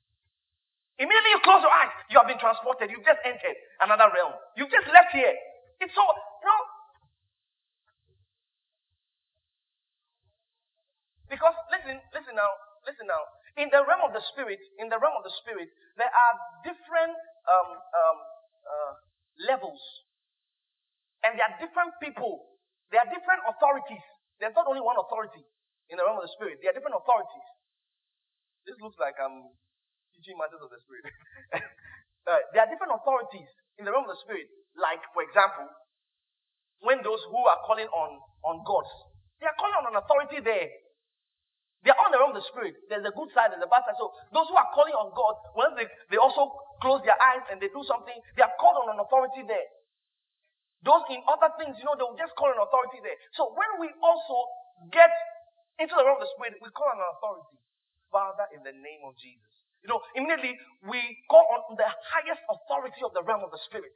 [0.98, 2.90] Immediately you close your eyes, you have been transported.
[2.90, 4.34] You've just entered another realm.
[4.54, 5.34] You've just left here.
[5.82, 6.62] It's so, you know,
[11.30, 12.52] Because listen, listen now,
[12.84, 13.22] listen now.
[13.56, 16.34] In the realm of the spirit, in the realm of the spirit, there are
[16.66, 17.14] different
[17.50, 18.18] um, um,
[18.66, 18.92] uh,
[19.50, 19.80] levels,
[21.24, 22.54] and there are different people.
[22.92, 24.04] There are different authorities.
[24.38, 25.42] There's not only one authority
[25.90, 26.60] in the realm of the spirit.
[26.60, 27.46] There are different authorities.
[28.68, 29.50] This looks like I'm
[30.24, 31.04] teaching matters of the spirit.
[32.24, 34.48] uh, there are different authorities in the realm of the spirit.
[34.72, 35.68] Like, for example,
[36.80, 38.16] when those who are calling on
[38.48, 38.88] on gods,
[39.44, 40.72] they are calling on an authority there
[41.84, 42.72] they are on the realm of the spirit.
[42.88, 44.00] There's a good side, there's a bad side.
[44.00, 46.48] So those who are calling on God, once they, they also
[46.80, 49.68] close their eyes and they do something, they are called on an authority there.
[50.80, 53.16] Those in other things, you know, they will just call an authority there.
[53.36, 54.36] So when we also
[54.96, 55.12] get
[55.76, 57.60] into the realm of the spirit, we call on an authority.
[58.08, 59.53] Father, in the name of Jesus.
[59.84, 60.56] You know, immediately
[60.88, 63.92] we call on the highest authority of the realm of the spirit.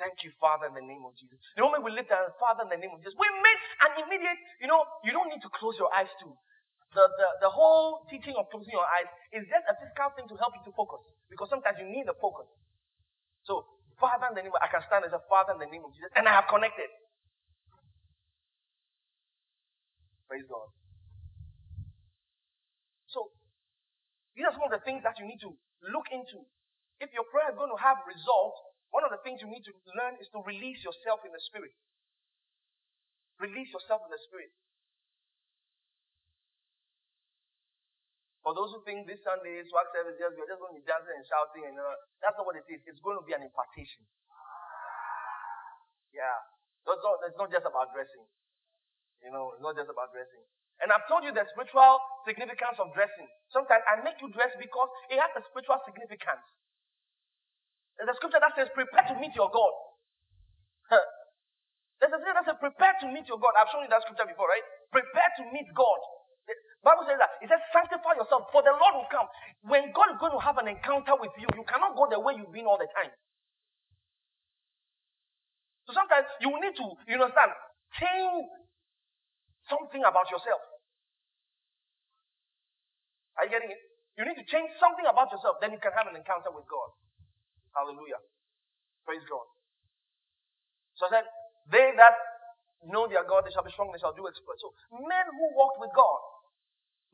[0.00, 1.38] Thank you, Father, in the name of Jesus.
[1.54, 4.40] The moment we lift our Father in the name of Jesus, we make an immediate,
[4.58, 6.28] you know, you don't need to close your eyes to.
[6.98, 10.36] The, the, the whole teaching of closing your eyes is just a physical thing to
[10.42, 11.02] help you to focus.
[11.30, 12.50] Because sometimes you need a focus.
[13.46, 13.66] So,
[14.00, 15.92] Father, in the name of, I can stand as a Father in the name of
[15.94, 16.90] Jesus, and I have connected.
[20.28, 20.68] Praise God.
[23.10, 23.30] So,
[24.34, 25.54] these are some of the things that you need to
[25.94, 26.42] look into.
[26.98, 28.58] If your prayer is going to have results,
[28.90, 31.74] one of the things you need to learn is to release yourself in the spirit.
[33.42, 34.54] Release yourself in the spirit.
[38.46, 40.84] For those who think this Sunday is swag service just we're just going to be
[40.84, 42.84] dancing and shouting and uh, that's not what it is.
[42.84, 44.04] It's going to be an impartation.
[46.12, 46.38] Yeah.
[46.84, 48.28] Not, it's not just about dressing.
[49.24, 50.44] You know, it's not just about dressing.
[50.82, 53.28] And I've told you the spiritual significance of dressing.
[53.54, 56.44] Sometimes I make you dress because it has a spiritual significance.
[57.94, 59.74] There's a scripture that says, prepare to meet your God.
[62.02, 63.54] There's a scripture that says, prepare to meet your God.
[63.54, 64.66] I've shown you that scripture before, right?
[64.90, 66.00] Prepare to meet God.
[66.50, 67.38] The Bible says that.
[67.40, 69.24] It says, sanctify yourself, for the Lord will come.
[69.64, 72.34] When God is going to have an encounter with you, you cannot go the way
[72.36, 73.14] you've been all the time.
[75.88, 77.54] So sometimes you need to, you understand,
[77.96, 78.44] change
[79.70, 80.62] something about yourself.
[83.38, 83.80] Are you getting it?
[84.18, 86.90] You need to change something about yourself, then you can have an encounter with God.
[87.74, 88.20] Hallelujah.
[89.06, 89.46] Praise God.
[90.98, 91.26] So I said,
[91.72, 92.16] they that
[92.86, 94.62] know their God, they shall be strong, they shall do exploits.
[94.62, 96.20] So men who walked with God,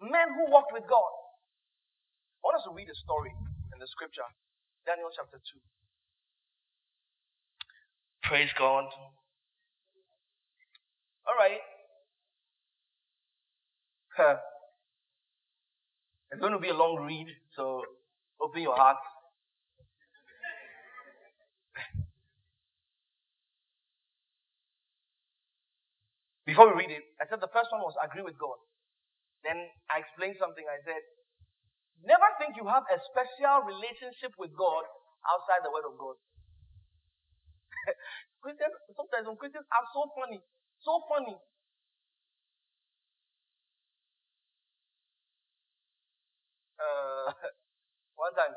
[0.03, 1.13] men who walked with God.
[2.41, 3.33] I want us to read a story
[3.75, 4.27] in the scripture,
[4.87, 5.61] Daniel chapter 2.
[8.25, 8.87] Praise God.
[11.29, 11.61] All right.
[16.33, 17.83] It's going to be a long read, so
[18.42, 19.05] open your hearts.
[26.46, 28.59] Before we read it, I said the first one was agree with God.
[29.44, 29.59] Then
[29.90, 30.64] I explained something.
[30.66, 31.03] I said,
[32.05, 34.85] never think you have a special relationship with God
[35.28, 36.16] outside the Word of God.
[38.45, 40.41] Christians, sometimes some Christians are so funny.
[40.82, 41.37] So funny.
[46.81, 47.28] Uh,
[48.24, 48.57] one time.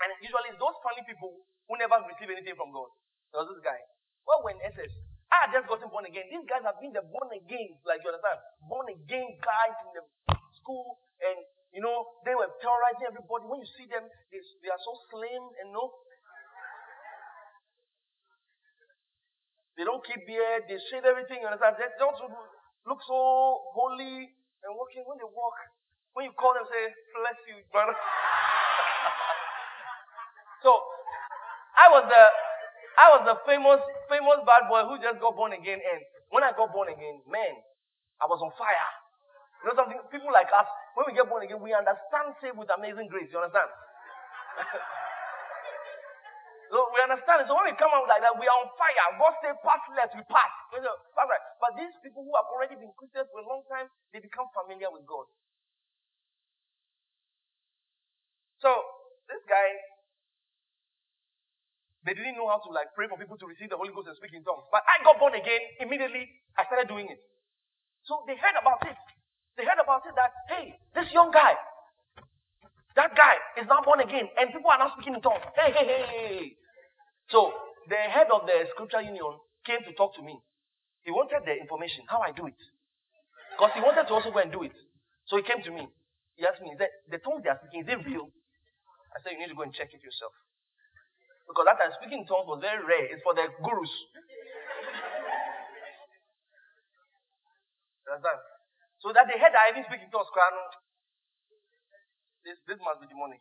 [0.00, 1.36] And usually it's those funny people
[1.68, 2.88] who never receive anything from God.
[3.30, 3.76] There was this guy.
[4.24, 4.90] Well, when SS,
[5.30, 6.26] I had just gotten born again.
[6.32, 10.02] These guys have been the born again, like you understand, born again guys in the
[10.58, 11.38] school, and
[11.70, 13.46] you know they were terrorizing everybody.
[13.46, 15.88] When you see them, they, they are so slim and you know
[19.78, 21.40] they don't keep beard, they shave everything.
[21.40, 21.78] You understand?
[21.78, 22.18] They don't
[22.84, 23.18] look so
[23.72, 24.28] holy
[24.66, 25.06] and walking.
[25.06, 25.56] When they walk,
[26.14, 26.84] when you call them, say,
[27.16, 27.96] "Bless you, brother."
[30.64, 30.76] So
[31.76, 32.22] I was the
[33.00, 33.80] I was the famous
[34.12, 35.80] famous bad boy who just got born again.
[35.80, 36.00] And
[36.30, 37.54] when I got born again, man,
[38.20, 38.90] I was on fire.
[39.64, 40.00] You know something?
[40.12, 43.30] People like us, when we get born again, we understand save with amazing grace.
[43.32, 43.70] You understand?
[46.70, 47.46] So we understand.
[47.50, 49.06] So when we come out like that, we are on fire.
[49.18, 50.52] God say pass left, we pass.
[51.60, 54.90] But these people who have already been Christians for a long time, they become familiar
[54.90, 55.26] with God.
[58.60, 58.70] So
[59.28, 59.68] this guy,
[62.04, 64.16] they didn't know how to like pray for people to receive the Holy Ghost and
[64.16, 64.64] speak in tongues.
[64.72, 66.28] But I got born again immediately.
[66.56, 67.20] I started doing it.
[68.04, 68.96] So they heard about it.
[69.56, 71.56] They heard about it that hey, this young guy,
[72.96, 75.44] that guy is now born again, and people are now speaking in tongues.
[75.56, 76.44] Hey, hey, hey, hey.
[77.28, 77.52] So
[77.88, 80.36] the head of the scripture union came to talk to me.
[81.04, 82.60] He wanted the information, how I do it.
[83.56, 84.76] Because he wanted to also go and do it.
[85.26, 85.88] So he came to me.
[86.36, 88.28] He asked me, he said, the tongues they are speaking, is it real?
[89.10, 90.32] I said, you need to go and check it yourself.
[91.48, 93.10] Because that time speaking tongues was very rare.
[93.10, 93.90] It's for the gurus.
[98.06, 98.38] Understand?
[99.02, 100.30] So that they heard I even speaking tongues,
[102.44, 103.40] this, this must be demonic.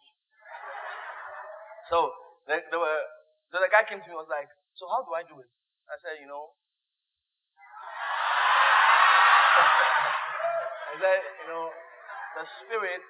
[1.89, 2.13] So
[2.45, 3.01] they were
[3.49, 4.45] so the guy came to me and was like,
[4.77, 5.49] So how do I do it?
[5.89, 6.53] I said, You know,
[10.93, 11.73] I said, You know,
[12.37, 13.01] the Spirit,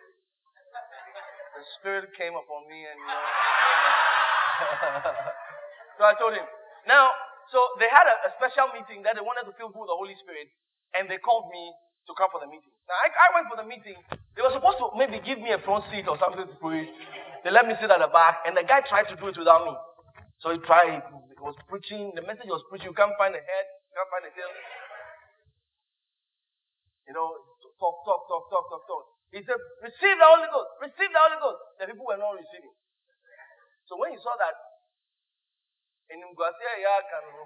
[1.60, 3.20] the Spirit came upon me and, you know.
[6.00, 6.48] so I told him.
[6.88, 7.12] Now,
[7.52, 10.16] so they had a, a, special meeting that they wanted to fill with the Holy
[10.24, 10.48] Spirit,
[10.96, 11.76] and they called me
[12.08, 12.72] to come for the meeting.
[12.88, 14.00] Now, I, I went for the meeting.
[14.40, 16.88] They were supposed to maybe give me a front seat or something to preach.
[17.44, 19.68] They let me sit at the back, and the guy tried to do it without
[19.68, 19.76] me.
[20.40, 23.66] So he tried, he was preaching, the message was preaching, you can't find the head,
[23.68, 24.48] you can't find the tail.
[27.12, 27.28] You know,
[27.76, 29.09] talk, talk, talk, talk, talk, talk.
[29.30, 31.62] He said, receive the Holy Ghost, receive the Holy Ghost.
[31.78, 32.74] The people were not receiving.
[33.86, 34.58] So when he saw that,
[36.10, 37.46] in Mgwasia Yakano,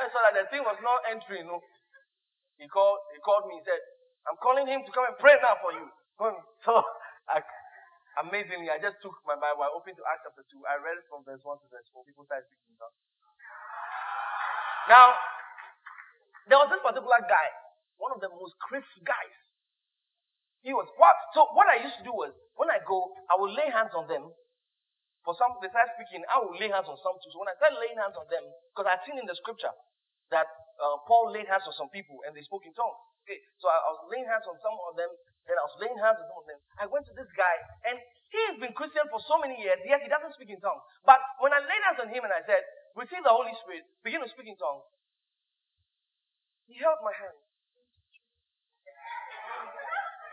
[0.00, 1.44] when he saw that the thing was not entering,
[2.56, 3.80] he called, he called me, he said,
[4.24, 5.86] I'm calling him to come and pray now for you.
[6.64, 6.80] So
[7.28, 7.44] I,
[8.16, 10.64] Amazingly, I just took my Bible, I opened to Acts chapter 2.
[10.64, 12.00] I read it from verse 1 to verse 4.
[12.08, 12.96] People started speaking in tongues.
[14.88, 15.12] Now,
[16.48, 17.48] there was this particular guy,
[18.00, 19.36] one of the most crisp guys.
[20.66, 21.14] He was what?
[21.30, 24.10] So what I used to do was when I go, I would lay hands on
[24.10, 24.26] them.
[25.22, 26.26] For some, they started speaking.
[26.26, 27.30] I would lay hands on some too.
[27.30, 28.42] So when I started laying hands on them,
[28.74, 29.70] because I'd seen in the scripture
[30.34, 30.50] that
[30.82, 32.98] uh, Paul laid hands on some people and they spoke in tongues.
[33.26, 35.10] Okay, so I, I was laying hands on some of them
[35.46, 36.58] then I was laying hands on some of them.
[36.74, 37.56] I went to this guy,
[37.86, 37.96] and
[38.34, 40.82] he's been Christian for so many years, yet he doesn't speak in tongues.
[41.06, 42.66] But when I laid hands on him and I said,
[42.98, 44.82] Receive the Holy Spirit, begin to speak in tongues,
[46.66, 47.38] he held my hand.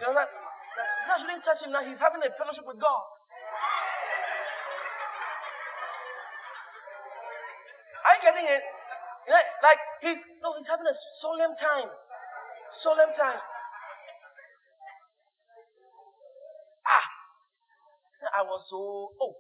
[0.02, 0.30] You know that?
[0.30, 1.84] That didn't touch him now.
[1.86, 3.04] He's having a fellowship with God.
[8.04, 8.64] Are you getting it?
[9.28, 11.90] You know, Like he's no, he's having a solemn time.
[12.84, 13.40] Solemn time.
[16.88, 17.06] Ah!
[18.36, 19.34] I was so oh,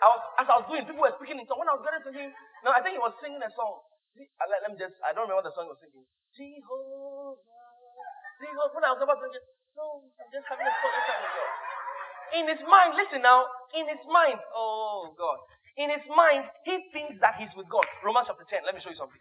[0.00, 1.60] I was as I was doing, people were speaking in tongues.
[1.60, 2.30] When I was getting to him,
[2.64, 3.84] no, I think he was singing a song.
[4.16, 6.04] Let, let me just I don't remember what the song was singing.
[6.36, 7.36] Jehovah,
[8.40, 8.72] Jehovah.
[8.72, 9.44] When I was about to sing,
[9.76, 11.52] I'm just having a time with God.
[12.32, 13.44] In his mind, listen now,
[13.76, 15.38] in his mind, oh God,
[15.76, 17.84] in his mind, he thinks that he's with God.
[18.00, 18.64] Romans chapter 10.
[18.64, 19.20] Let me show you something.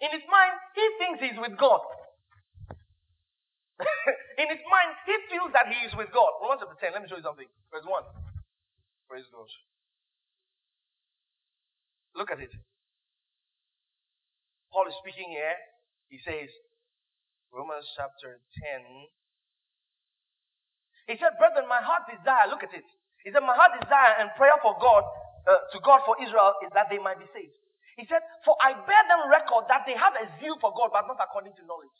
[0.00, 1.82] In his mind, he thinks he's with God.
[4.40, 6.30] in his mind, he feels that he is with God.
[6.40, 7.50] Romans chapter 10, let me show you something.
[7.74, 7.90] Verse 1.
[9.10, 9.50] Praise God.
[12.14, 12.54] Look at it.
[14.72, 15.58] Paul is speaking here.
[16.08, 16.50] He says,
[17.52, 18.40] Romans chapter
[18.78, 19.08] 10.
[21.10, 22.86] He said, Brethren, my heart desire, look at it.
[23.26, 25.04] He said, My heart desire and prayer for God,
[25.48, 27.52] uh, to God for Israel, is that they might be saved.
[27.98, 31.06] He said, For I bear them record that they have a zeal for God, but
[31.10, 31.92] not according to knowledge.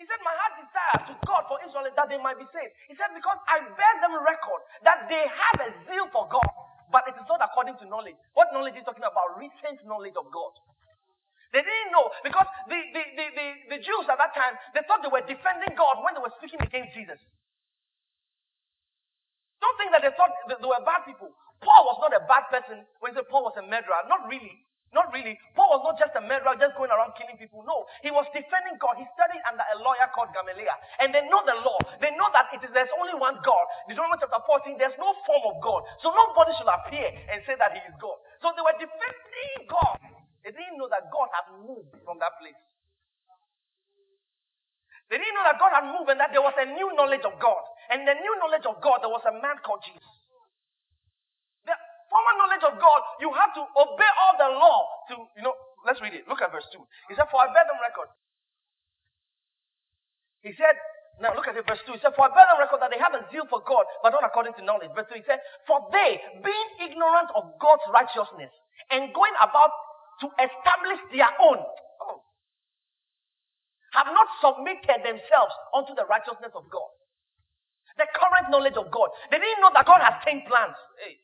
[0.00, 2.74] He said, My heart desire to God for Israel is that they might be saved.
[2.90, 6.48] He said, Because I bear them record that they have a zeal for God,
[6.90, 8.18] but it is not according to knowledge.
[8.34, 9.38] What knowledge is talking about?
[9.38, 10.52] Recent knowledge of God.
[11.52, 13.46] They didn't know because the, the, the, the,
[13.76, 16.62] the Jews at that time, they thought they were defending God when they were speaking
[16.62, 17.18] against Jesus.
[19.60, 21.32] Don't think that they thought they were bad people.
[21.64, 24.04] Paul was not a bad person when he said Paul was a murderer.
[24.08, 24.64] Not really.
[24.90, 25.38] Not really.
[25.54, 27.62] Paul was not just a murderer, just going around killing people.
[27.66, 28.98] No, he was defending God.
[28.98, 30.78] He studied under a lawyer called Gamaliel.
[31.02, 31.78] And they know the law.
[32.02, 33.64] They know that it is there's only one God.
[33.86, 35.86] Deuteronomy chapter 14, there's no form of God.
[36.02, 38.18] So nobody should appear and say that he is God.
[38.42, 40.19] So they were defending God.
[40.44, 42.56] They didn't know that God had moved from that place.
[45.12, 47.34] They didn't know that God had moved and that there was a new knowledge of
[47.42, 47.62] God.
[47.90, 50.06] And the new knowledge of God, there was a man called Jesus.
[51.66, 51.74] The
[52.06, 54.78] former knowledge of God, you have to obey all the law
[55.10, 56.30] to, you know, let's read it.
[56.30, 56.78] Look at verse 2.
[57.10, 58.08] He said, For I bear them record.
[60.46, 60.78] He said,
[61.20, 61.92] now look at it, verse 2.
[61.92, 64.16] He said, For I bear them record that they have a zeal for God, but
[64.16, 64.88] not according to knowledge.
[64.96, 68.48] Verse 2, he said, For they, being ignorant of God's righteousness,
[68.88, 69.68] and going about
[70.20, 71.60] to establish their own,
[73.94, 76.90] have not submitted themselves unto the righteousness of God
[78.00, 79.12] the current knowledge of God.
[79.28, 80.72] They didn't know that God has changed plans.
[80.96, 81.20] Hey.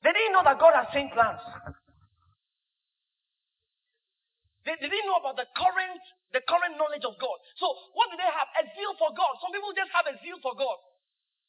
[0.00, 1.44] They didn't know that God has changed plans.
[4.64, 6.02] They, they didn't know about the current,
[6.32, 7.36] the current knowledge of God.
[7.60, 8.48] So what do they have?
[8.62, 9.36] A zeal for God.
[9.44, 10.78] Some people just have a zeal for God.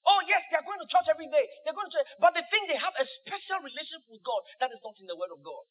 [0.04, 1.45] Oh yes, they are going to church every day.
[1.64, 4.72] They're going to church, but they think they have a special relationship with God that
[4.76, 5.64] is not in the Word of God.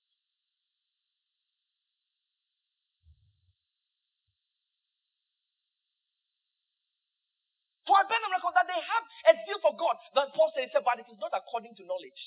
[7.85, 9.99] For I bear them record that they have a zeal for God.
[10.15, 12.23] That Paul said, but it is not according to knowledge.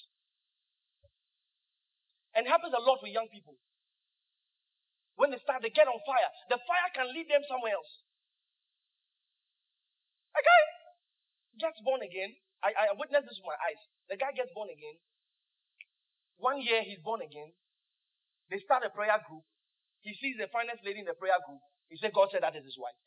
[2.36, 3.56] And happens a lot with young people.
[5.16, 6.30] When they start, they get on fire.
[6.52, 7.92] The fire can lead them somewhere else.
[10.36, 10.85] Guy
[11.60, 12.36] gets born again.
[12.64, 13.82] I, I witnessed this with my eyes.
[14.10, 14.98] The guy gets born again.
[16.38, 17.54] One year he's born again.
[18.50, 19.44] They start a prayer group.
[20.02, 21.62] He sees the finest lady in the prayer group.
[21.90, 22.98] He said, God said that is his wife.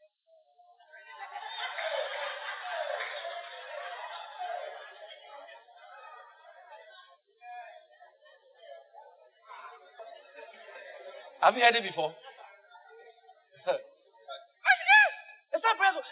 [11.38, 12.11] Have you heard it before?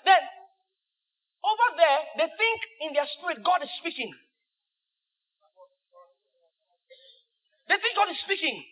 [0.06, 0.22] then,
[1.42, 2.28] over there, they
[3.18, 4.10] spirit God is speaking.
[7.68, 8.62] They think God is speaking.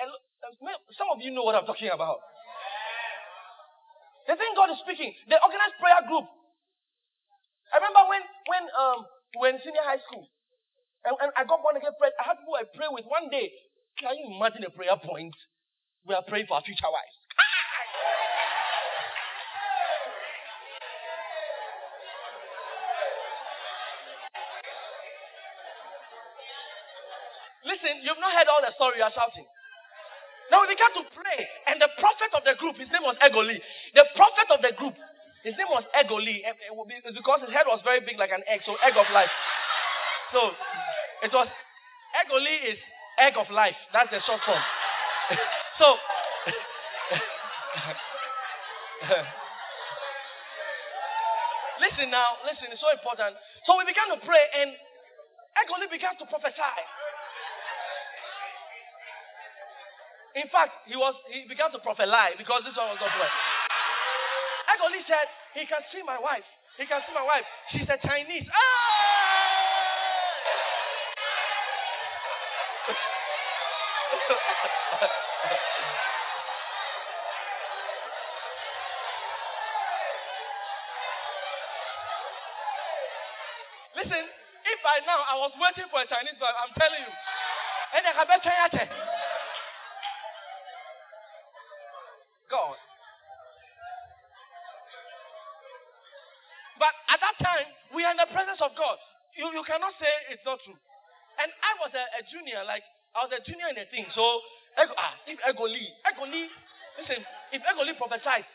[0.00, 0.10] And
[0.98, 2.20] some of you know what I'm talking about.
[4.26, 5.14] They think God is speaking.
[5.30, 6.26] They organize prayer group.
[7.72, 9.00] I remember when when um
[9.46, 10.26] in senior high school,
[11.06, 11.92] and, and I got born again.
[12.18, 13.06] I had people I pray with.
[13.06, 13.50] One day,
[13.98, 15.34] can you imagine a prayer point?
[16.06, 17.15] We are praying for our future wives.
[27.66, 29.42] Listen, you've not heard all the story you are shouting.
[30.54, 33.58] Now we began to pray, and the prophet of the group, his name was Egoli.
[33.98, 34.94] The prophet of the group,
[35.42, 36.46] his name was Egoli,
[37.10, 39.34] because his head was very big like an egg, so egg of life.
[40.30, 40.54] So
[41.26, 41.50] it was
[42.14, 42.78] Egoli is
[43.18, 43.74] Egg of life.
[43.90, 44.62] That's the short form.
[45.82, 45.90] so,
[51.82, 53.34] listen now, listen, it's so important.
[53.66, 54.70] So we began to pray, and
[55.58, 56.95] Egoli began to prophesy.
[60.36, 63.36] In fact, he was he began to prophesy because this one was not right.
[64.76, 65.24] Egoli said,
[65.56, 66.44] He can see my wife.
[66.76, 67.48] He can see my wife.
[67.72, 68.44] She's a Chinese.
[68.52, 68.76] Ah!
[83.96, 84.28] Listen,
[84.68, 87.12] if by now I was waiting for a Chinese man, I'm telling you.
[99.66, 100.78] Cannot say it's not true.
[101.42, 104.06] And I was a, a junior, like I was a junior in the thing.
[104.16, 104.22] So,
[104.78, 106.48] ah, if Egoli, Egoli,
[106.96, 107.20] listen,
[107.52, 108.48] if Egoli prophesies,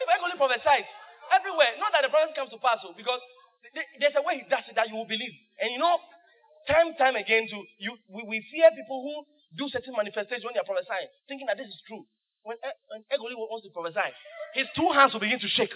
[0.00, 0.88] if Egoli prophesies,
[1.34, 3.20] everywhere, not that the prophecy comes to pass, oh, because
[4.00, 5.32] there's a way he does it that you will believe.
[5.60, 6.00] And you know,
[6.64, 9.14] time time again, to you, we, we fear people who
[9.58, 12.08] do certain manifestations when they are prophesying, thinking that this is true.
[12.42, 12.56] When,
[12.88, 14.10] when Egoli wants to prophesy,
[14.56, 15.72] his two hands will begin to shake.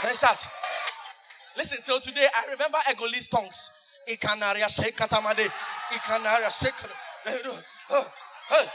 [0.00, 0.38] Start.
[1.60, 3.52] Listen, till today, I remember Egoli's tongues.
[4.08, 5.44] Ikanaria shake katamade.
[5.92, 6.74] Ikanaria shake.
[7.92, 8.66] Oh,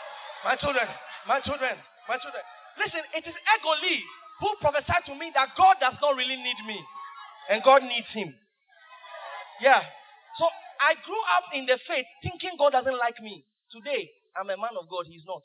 [0.45, 0.85] my children,
[1.27, 1.75] my children,
[2.07, 2.43] my children.
[2.77, 3.99] Listen, it is Egoli
[4.39, 6.79] who prophesied to me that God does not really need me.
[7.49, 8.33] And God needs him.
[9.61, 9.81] Yeah.
[10.37, 10.45] So
[10.79, 13.43] I grew up in the faith thinking God doesn't like me.
[13.71, 15.05] Today, I'm a man of God.
[15.07, 15.41] He's not.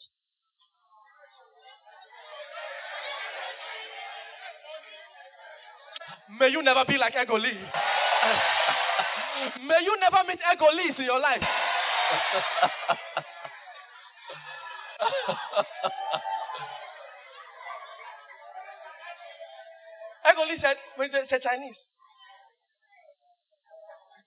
[6.38, 7.52] May you never be like Egoli.
[9.66, 11.42] May you never meet Egolis in your life.
[20.26, 20.76] Egoli said,
[21.28, 21.76] said Chinese.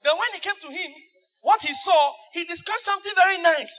[0.03, 0.91] Then when he came to him,
[1.41, 3.71] what he saw, he discussed something very nice.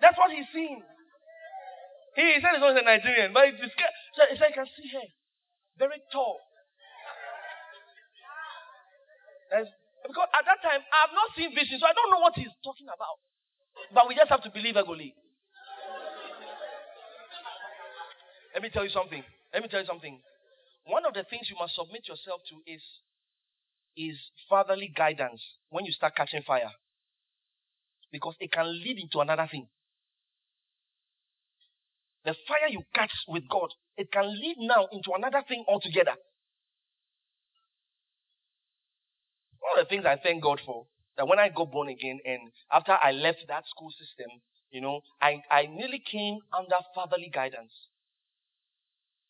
[0.00, 0.82] That's what he's seeing.
[2.16, 3.70] He said he's not a Nigerian, but he said
[4.48, 5.08] he can see her.
[5.78, 6.38] Very tall.
[10.04, 12.52] Because at that time, I have not seen vision, so I don't know what he's
[12.62, 13.18] talking about.
[13.92, 15.14] But we just have to believe Egoli.
[18.52, 19.22] Let me tell you something.
[19.52, 20.20] Let me tell you something.
[20.86, 22.82] One of the things you must submit yourself to is,
[23.96, 24.18] is
[24.48, 26.70] fatherly guidance when you start catching fire.
[28.12, 29.66] Because it can lead into another thing.
[32.24, 36.14] The fire you catch with God, it can lead now into another thing altogether.
[39.60, 42.50] One of the things I thank God for, that when I got born again and
[42.72, 44.28] after I left that school system,
[44.70, 47.72] you know, I, I nearly came under fatherly guidance.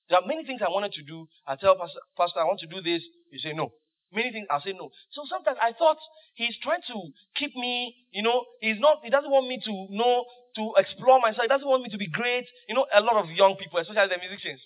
[0.09, 1.26] There are many things I wanted to do.
[1.47, 3.03] I tell Pastor, Pastor, I want to do this.
[3.30, 3.72] You say no.
[4.12, 4.90] Many things I say no.
[5.12, 5.97] So sometimes I thought
[6.34, 6.95] he's trying to
[7.36, 10.24] keep me, you know, he's not, he doesn't want me to know,
[10.57, 11.42] to explore myself.
[11.42, 12.46] He doesn't want me to be great.
[12.68, 14.61] You know, a lot of young people, especially the musicians,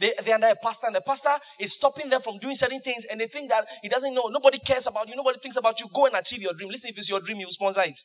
[0.00, 3.04] they, they're under a pastor, and the pastor is stopping them from doing certain things,
[3.10, 4.32] and they think that he doesn't know.
[4.32, 5.14] Nobody cares about you.
[5.14, 5.86] Nobody thinks about you.
[5.94, 6.72] Go and achieve your dream.
[6.72, 8.00] Listen, if it's your dream, you will sponsor it.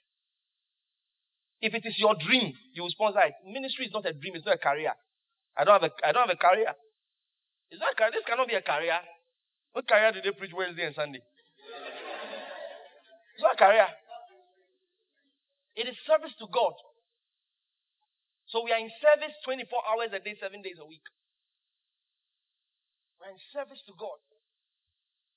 [1.61, 3.33] If it is your dream, you will sponsor it.
[3.47, 4.35] Ministry is not a dream.
[4.35, 4.91] It's not a career.
[5.55, 6.75] I don't have a, I don't have a career.
[7.71, 8.11] It's not a career.
[8.11, 8.99] This cannot be a career.
[9.71, 11.23] What career do they preach Wednesday and Sunday?
[13.35, 13.87] It's not a career.
[15.75, 16.73] It is service to God.
[18.47, 21.03] So we are in service 24 hours a day, seven days a week.
[23.19, 24.19] We're in service to God.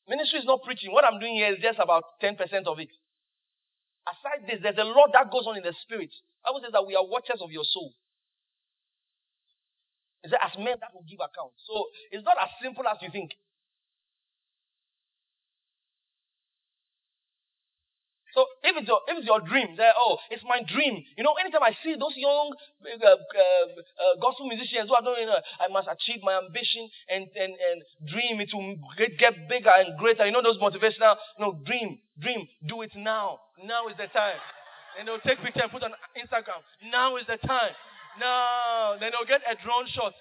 [0.07, 0.93] Ministry is not preaching.
[0.93, 2.93] What I'm doing here is just about 10% of it.
[4.09, 6.12] Aside this, there's a lot that goes on in the spirit.
[6.47, 7.93] I would say that we are watchers of your soul.
[10.24, 11.53] Is that as men that will give account.
[11.68, 13.36] So it's not as simple as you think.
[18.39, 21.03] So if it's your, if it's your dream, say, oh, it's my dream.
[21.18, 22.55] You know, anytime I see those young
[22.86, 27.26] uh, uh, uh, gospel musicians who are doing, uh, I must achieve my ambition and,
[27.34, 30.22] and, and dream it will get, get bigger and greater.
[30.22, 33.43] You know those motivational, you know, dream, dream, do it now.
[33.59, 34.39] Now is the time.
[34.95, 36.62] And they'll take picture and put on Instagram.
[36.95, 37.74] Now is the time.
[38.22, 39.03] Now.
[39.03, 40.14] Then they'll get a drone shot.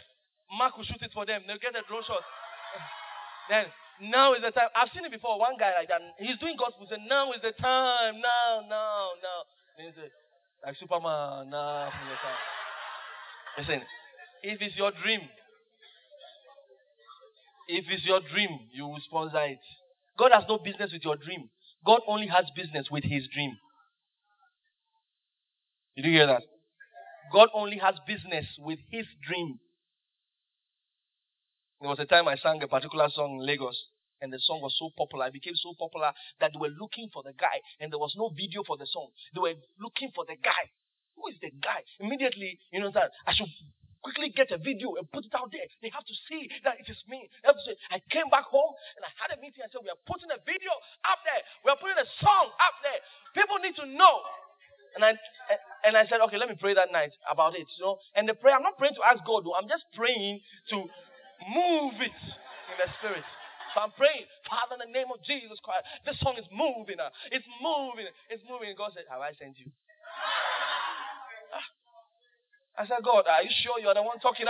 [0.58, 1.46] Mark will shoot it for them.
[1.46, 2.26] They'll get a drone shot.
[3.50, 3.70] Then
[4.02, 4.70] now is the time.
[4.76, 5.40] I've seen it before.
[5.40, 6.02] One guy like that.
[6.20, 6.86] He's doing gospel.
[6.86, 8.22] He said, Now is the time.
[8.22, 9.40] Now, now, now.
[9.78, 10.12] And he said,
[10.66, 11.50] Like Superman.
[11.50, 12.42] Now is the time.
[13.58, 13.82] Listen,
[14.44, 15.22] if it's your dream,
[17.68, 19.60] if it's your dream, you will sponsor it.
[20.18, 21.50] God has no business with your dream.
[21.86, 23.52] God only has business with his dream.
[25.96, 26.44] Did you hear that?
[27.34, 29.60] God only has business with his dream.
[31.80, 33.78] There was a time I sang a particular song in Lagos,
[34.22, 35.28] and the song was so popular.
[35.28, 36.12] It became so popular
[36.42, 39.14] that they were looking for the guy, and there was no video for the song.
[39.36, 40.74] They were looking for the guy.
[41.16, 41.86] Who is the guy?
[42.00, 43.50] Immediately, you know that I should
[44.02, 45.66] quickly get a video and put it out there.
[45.82, 47.30] They have to see that it is me.
[47.46, 49.62] I came back home and I had a meeting.
[49.62, 50.74] I said, We are putting a video
[51.06, 51.42] up there.
[51.62, 53.02] We are putting a song up there.
[53.38, 54.16] People need to know.
[54.98, 55.14] And I
[55.86, 57.70] and I said, okay, let me pray that night about it.
[57.78, 59.46] You know, and the prayer, I'm not praying to ask God.
[59.54, 60.42] I'm just praying
[60.74, 60.90] to
[61.46, 62.18] Move it
[62.72, 63.26] in the spirit.
[63.76, 66.98] So I'm praying, Father, in the name of Jesus Christ, this song is moving.
[66.98, 68.10] Uh, it's moving.
[68.30, 68.74] It's moving.
[68.78, 69.70] God said, Have I sent you?
[71.54, 71.68] Ah.
[72.78, 74.46] I said, God, are you sure you are the one talking?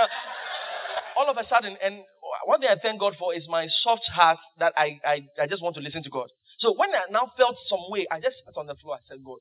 [1.17, 2.03] All of a sudden, and
[2.45, 5.63] one thing I thank God for is my soft heart that I, I, I just
[5.63, 6.27] want to listen to God.
[6.59, 8.95] So when I now felt some way, I just sat on the floor.
[8.95, 9.39] I said, God.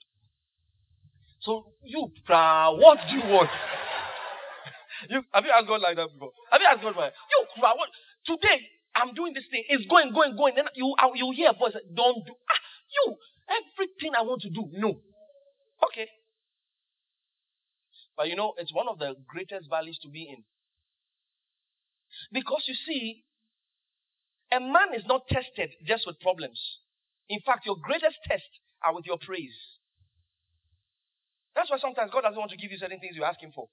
[1.40, 3.50] So you, what do you want?
[5.10, 6.32] You, have you asked God like that before?
[6.50, 7.10] Have you asked God why?
[7.12, 7.46] You.
[7.60, 7.90] What?
[8.24, 8.60] Today,
[8.94, 9.64] I'm doing this thing.
[9.68, 10.54] It's going, going, going.
[10.56, 11.74] Then you, you hear a voice.
[11.94, 12.32] Don't do.
[12.32, 13.16] Ah, you.
[13.48, 14.68] Everything I want to do.
[14.72, 15.00] No.
[15.84, 16.08] Okay.
[18.16, 20.42] But you know, it's one of the greatest valleys to be in.
[22.32, 23.24] Because you see,
[24.52, 26.58] a man is not tested just with problems.
[27.28, 28.48] In fact, your greatest tests
[28.82, 29.54] are with your praise.
[31.54, 33.68] That's why sometimes God doesn't want to give you certain things you're asking for.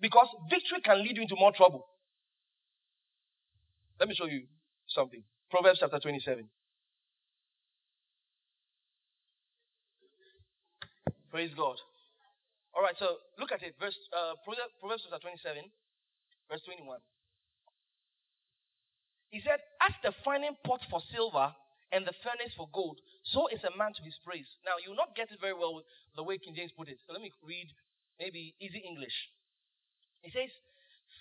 [0.00, 1.86] Because victory can lead you into more trouble.
[4.00, 4.44] Let me show you
[4.88, 5.22] something.
[5.50, 6.48] Proverbs chapter 27.
[11.30, 11.76] Praise God.
[12.74, 13.74] All right, so look at it.
[13.78, 15.62] Verse uh, Proverbs chapter 27,
[16.50, 16.98] verse 21.
[19.30, 21.50] He said, As the finding pot for silver
[21.90, 22.98] and the furnace for gold,
[23.34, 24.46] so is a man to his praise.
[24.62, 26.98] Now, you'll not get it very well with the way King James put it.
[27.06, 27.66] So let me read
[28.18, 29.14] maybe easy English.
[30.24, 30.50] He says,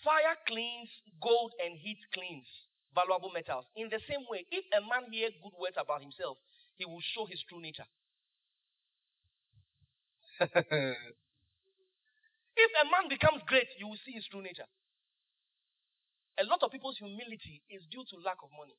[0.03, 0.89] Fire cleans,
[1.21, 2.47] gold and heat cleans
[2.95, 3.65] valuable metals.
[3.75, 6.37] In the same way, if a man hear good words about himself,
[6.77, 7.89] he will show his true nature.
[12.53, 14.69] If a man becomes great, you will see his true nature.
[16.37, 18.77] A lot of people's humility is due to lack of money.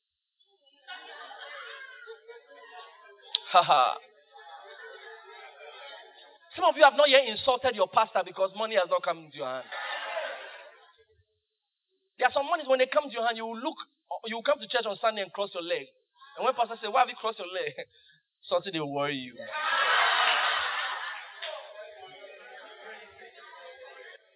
[3.51, 3.99] Haha.
[6.55, 9.39] Some of you have not yet insulted your pastor because money has not come into
[9.39, 9.67] your hand.
[12.25, 13.77] There are some monies when they come to your hand, you will look,
[14.25, 15.85] you will come to church on Sunday and cross your leg.
[16.39, 17.75] And when pastor says, Why have you crossed your leg?
[18.49, 19.35] Something they will worry you.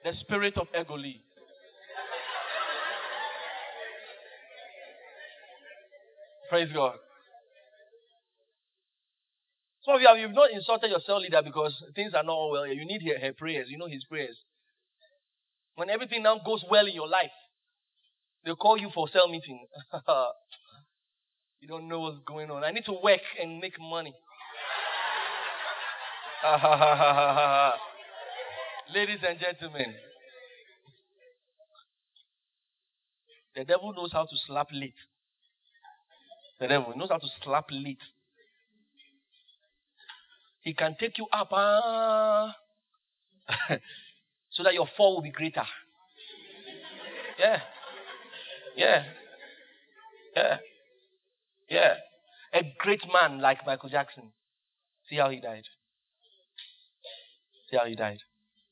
[0.05, 1.22] The spirit of Egoli.
[6.51, 6.97] Praise God.
[9.86, 12.51] Some of you have you've not insulted your cell leader because things are not all
[12.51, 12.66] well.
[12.66, 13.68] You need her, her prayers.
[13.70, 14.36] You know his prayers.
[15.76, 17.30] When everything now goes well in your life,
[18.49, 19.66] they call you for cell meeting.
[21.61, 22.64] you don't know what's going on.
[22.64, 24.14] I need to work and make money.
[28.94, 29.94] Ladies and gentlemen,
[33.55, 34.94] the devil knows how to slap late.
[36.61, 38.01] The devil knows how to slap late.
[40.62, 42.51] He can take you up uh,
[44.51, 45.66] so that your fall will be greater.
[47.38, 47.61] Yeah.
[48.79, 49.03] Yeah.
[50.37, 50.59] Yeah.
[51.70, 51.95] Yeah.
[52.55, 54.33] A great man like Michael Jackson.
[55.09, 55.64] See how he died.
[57.70, 58.24] See how he died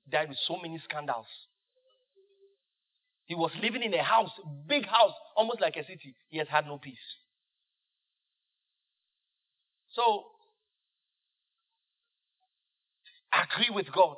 [0.05, 1.29] He died with so many scandals.
[3.27, 4.33] He was living in a house,
[4.67, 6.17] big house, almost like a city.
[6.29, 6.99] He has had no peace.
[9.89, 10.27] So,
[13.33, 14.17] agree with God.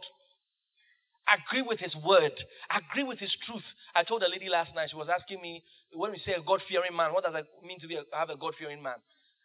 [1.28, 2.32] Agree with His word.
[2.70, 3.64] Agree with His truth.
[3.94, 5.62] I told a lady last night, she was asking me,
[5.92, 8.30] when we say a God fearing man, what does it mean to be a, have
[8.30, 8.96] a God fearing man?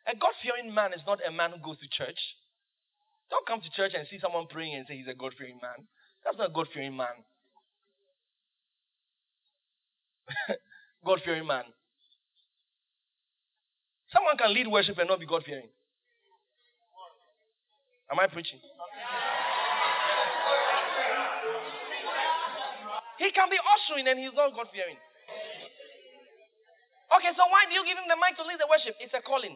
[0.08, 2.20] A God fearing man is not a man who goes to church.
[3.30, 5.88] Don't come to church and see someone praying and say he's a God fearing man.
[6.24, 7.16] That's not a God fearing man.
[11.06, 11.64] God fearing man.
[14.12, 15.70] Someone can lead worship and not be God fearing.
[18.12, 18.60] Am I preaching?
[23.24, 25.00] He can be ushering and he's not God fearing.
[27.16, 29.00] Okay, so why do you give him the mic to lead the worship?
[29.00, 29.56] It's a calling.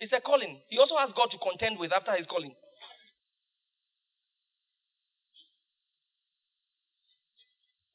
[0.00, 0.58] It's a calling.
[0.68, 2.54] He also has God to contend with after his calling.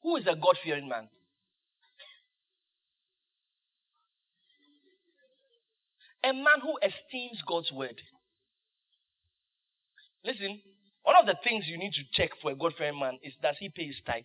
[0.02, 1.08] Who is a God fearing man?
[6.24, 8.00] A man who esteems God's word.
[10.24, 10.60] Listen,
[11.02, 13.56] one of the things you need to check for a God fearing man is does
[13.58, 14.24] he pay his tithe?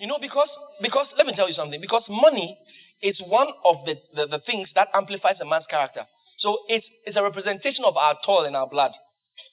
[0.00, 0.48] You know, because
[0.80, 1.80] because let me tell you something.
[1.80, 2.58] Because money
[3.02, 6.04] is one of the, the, the things that amplifies a man's character.
[6.38, 8.92] So it's it's a representation of our toil and our blood.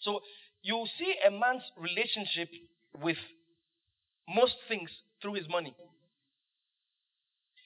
[0.01, 0.19] So
[0.61, 2.49] you see a man's relationship
[3.01, 3.17] with
[4.27, 4.89] most things
[5.21, 5.75] through his money.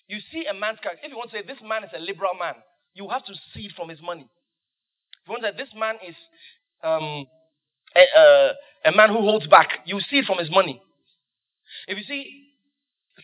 [0.08, 1.06] You see a man's character.
[1.06, 2.56] If you want to say this man is a liberal man,
[2.94, 4.28] you have to see it from his money.
[5.42, 6.16] Say this man is
[6.84, 7.26] um,
[7.96, 8.52] a, a,
[8.86, 10.82] a man who holds back, you see it from his money.
[11.88, 12.50] If you see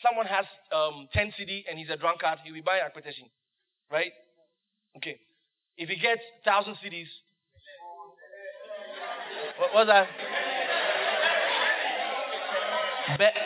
[0.03, 3.25] someone has um, 10 cedi and he's a drunkard, he will buy a quotation.
[3.91, 4.11] Right?
[4.97, 5.19] Okay.
[5.77, 7.07] If he gets 1,000 cedis,
[9.57, 10.07] what was that?
[13.17, 13.39] Be-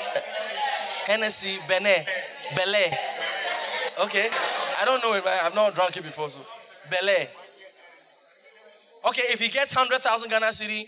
[1.08, 2.06] Hennessy, Benet,
[2.56, 2.92] Belay.
[4.06, 4.30] Okay.
[4.80, 6.30] I don't know it, I've not drunk it before.
[6.30, 6.42] So.
[6.90, 7.30] Belay.
[9.08, 10.88] Okay, if he gets 100,000 Ghana cedi.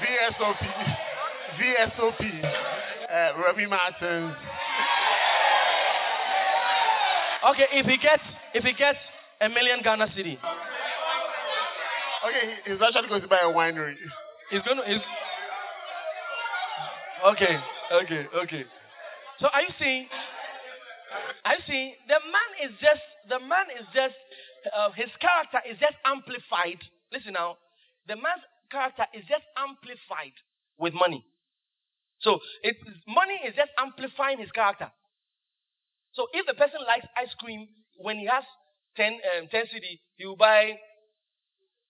[0.00, 0.56] VSOP.
[1.60, 2.44] VSOP.
[3.10, 4.36] Uh, Remy Martins.
[7.50, 8.22] Okay, if he gets
[8.54, 8.98] if he gets
[9.40, 10.38] a million Ghana cedi.
[12.26, 13.94] Okay, he's actually going to buy a winery.
[14.50, 14.84] He's going to.
[14.84, 15.00] He's...
[17.32, 17.58] Okay,
[17.92, 18.64] okay, okay.
[19.40, 20.06] So are you seeing?
[21.44, 21.92] Are you seeing?
[22.08, 23.00] The man is just.
[23.28, 24.14] The man is just.
[24.68, 26.78] Uh, his character is just amplified.
[27.12, 27.56] Listen now.
[28.06, 30.36] The man's character is just amplified
[30.78, 31.24] with money.
[32.20, 32.76] So it,
[33.08, 34.90] money is just amplifying his character.
[36.12, 38.44] So if the person likes ice cream, when he has
[38.96, 40.76] 10, um, 10 cedi, he will buy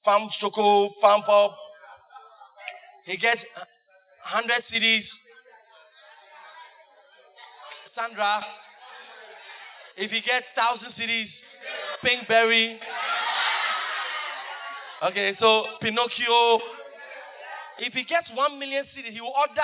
[0.05, 1.53] farm choco, FanPop.
[3.07, 3.41] He gets
[4.33, 5.05] 100 cedis.
[7.95, 8.45] Sandra.
[9.97, 11.29] If he gets 1,000 cedis,
[12.05, 12.78] Pinkberry.
[15.03, 16.61] Okay, so Pinocchio.
[17.78, 19.61] If he gets 1 million cedis, he will order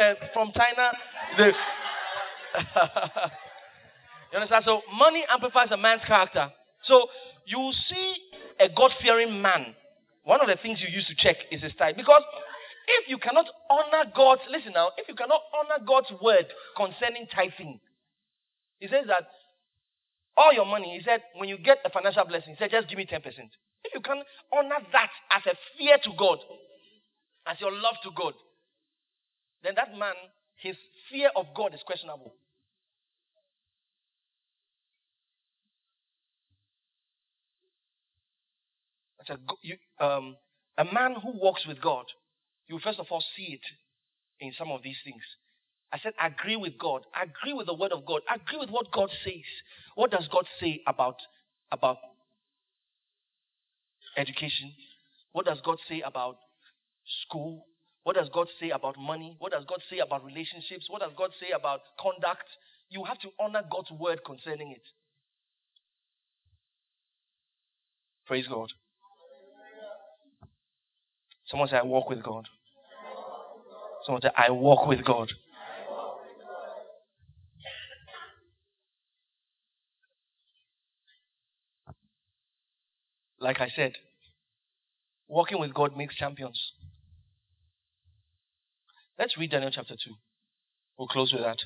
[0.00, 0.92] uh, from China.
[1.36, 1.44] The
[4.32, 4.64] you understand?
[4.64, 6.50] So money amplifies a man's character.
[6.84, 7.08] So
[7.44, 8.16] you see
[8.58, 9.74] a God fearing man
[10.24, 11.96] One of the things you use to check is his tithe.
[11.96, 12.22] Because
[12.86, 17.80] if you cannot honor God's, listen now, if you cannot honor God's word concerning tithing,
[18.78, 19.28] he says that
[20.40, 22.96] all your money, he said, when you get a financial blessing, he said, just give
[22.96, 23.20] me 10%.
[23.84, 24.22] If you can
[24.52, 26.38] honor that as a fear to God,
[27.46, 28.32] as your love to God,
[29.62, 30.14] then that man,
[30.56, 30.76] his
[31.10, 32.32] fear of God is questionable.
[39.30, 40.36] a, you, um,
[40.76, 42.04] a man who walks with God,
[42.68, 45.22] you first of all see it in some of these things.
[45.92, 49.10] I said, agree with God, agree with the word of God, agree with what God
[49.24, 49.42] says.
[49.96, 51.16] What does God say about,
[51.72, 51.98] about
[54.16, 54.72] education?
[55.32, 56.36] What does God say about
[57.22, 57.66] school?
[58.04, 59.36] What does God say about money?
[59.40, 60.86] What does God say about relationships?
[60.88, 62.44] What does God say about conduct?
[62.88, 64.82] You have to honor God's word concerning it.
[68.26, 68.70] Praise God.
[71.48, 72.46] Someone say, I walk with God.
[74.06, 75.30] Someone say, I walk with God.
[83.40, 83.92] Like I said,
[85.28, 86.60] walking with God makes champions.
[89.18, 89.98] Let's read Daniel chapter 2.
[90.98, 91.58] We'll close with that.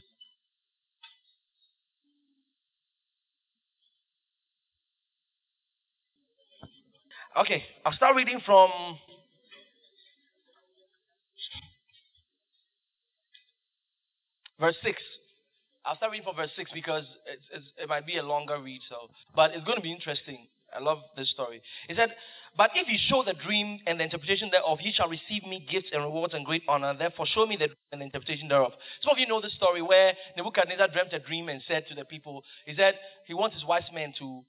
[7.36, 8.70] Okay, I'll start reading from
[14.60, 15.02] verse 6.
[15.84, 18.80] I'll start reading from verse 6 because it's, it's, it might be a longer read,
[18.88, 20.46] so but it's going to be interesting.
[20.74, 21.62] I love this story.
[21.88, 22.10] He said,
[22.56, 25.88] But if you show the dream and the interpretation thereof, ye shall receive me gifts
[25.92, 26.94] and rewards and great honor.
[26.98, 28.72] Therefore, show me the dream and the interpretation thereof.
[29.02, 32.04] Some of you know the story where Nebuchadnezzar dreamt a dream and said to the
[32.04, 32.94] people, He said
[33.26, 34.42] he wants his wise men to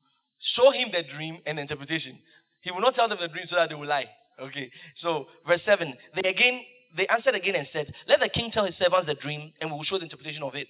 [0.55, 2.19] show him the dream and the interpretation.
[2.61, 4.09] He will not tell them the dream so that they will lie.
[4.41, 4.71] Okay.
[5.01, 5.93] So, verse 7.
[6.15, 6.61] They again
[6.97, 9.77] they answered again and said, Let the king tell his servants the dream, and we
[9.77, 10.67] will show the interpretation of it.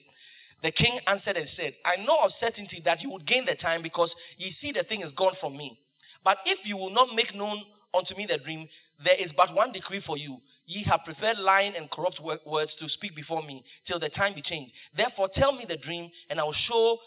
[0.64, 3.82] The king answered and said, I know of certainty that you would gain the time
[3.82, 5.80] because ye see the thing is gone from me.
[6.24, 8.68] But if you will not make known unto me the dream,
[9.04, 10.38] there is but one decree for you.
[10.66, 14.42] Ye have preferred lying and corrupt words to speak before me till the time be
[14.42, 14.74] changed.
[14.98, 16.98] Therefore tell me the dream, and I will show,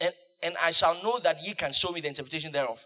[0.00, 2.78] and, and I shall know that ye can show me the interpretation thereof.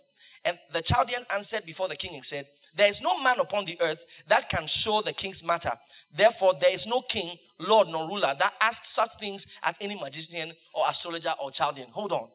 [0.45, 2.47] And the Chaldean answered before the king and said,
[2.77, 3.99] There is no man upon the earth
[4.29, 5.73] that can show the king's matter.
[6.17, 10.53] Therefore, there is no king, lord, nor ruler that asks such things as any magician
[10.75, 11.89] or astrologer or Chaldean.
[11.93, 12.29] Hold on.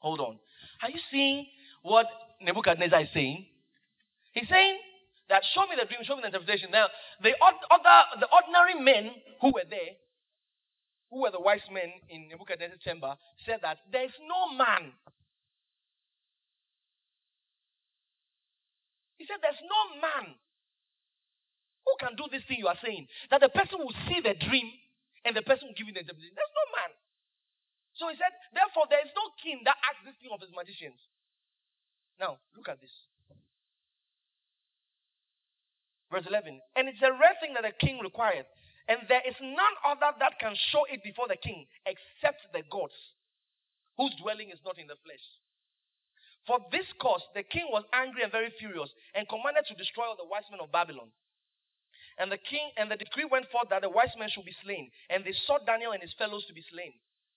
[0.00, 0.38] Hold on.
[0.82, 1.46] Are you seeing
[1.82, 2.06] what
[2.42, 3.46] Nebuchadnezzar is saying?
[4.32, 4.78] He's saying
[5.28, 6.70] that show me the dream, show me the interpretation.
[6.70, 6.88] Now,
[7.22, 9.94] the other, the ordinary men who were there,
[11.10, 13.14] who were the wise men in Nebuchadnezzar's chamber,
[13.46, 14.92] said that there is no man
[19.18, 20.34] He said, There's no man
[21.84, 23.06] who can do this thing you are saying.
[23.30, 24.68] That the person will see the dream
[25.24, 26.36] and the person will give you the interpretation.
[26.36, 26.90] There's no man.
[27.94, 30.98] So he said, Therefore, there is no king that asks this thing of his magicians.
[32.18, 32.92] Now, look at this.
[36.10, 36.60] Verse 11.
[36.76, 38.46] And it's a rare thing that a king required.
[38.86, 42.94] And there is none other that can show it before the king except the gods,
[43.96, 45.24] whose dwelling is not in the flesh.
[46.46, 50.16] For this cause, the king was angry and very furious and commanded to destroy all
[50.16, 51.08] the wise men of Babylon.
[52.18, 54.90] And the king and the decree went forth that the wise men should be slain.
[55.10, 56.92] And they sought Daniel and his fellows to be slain.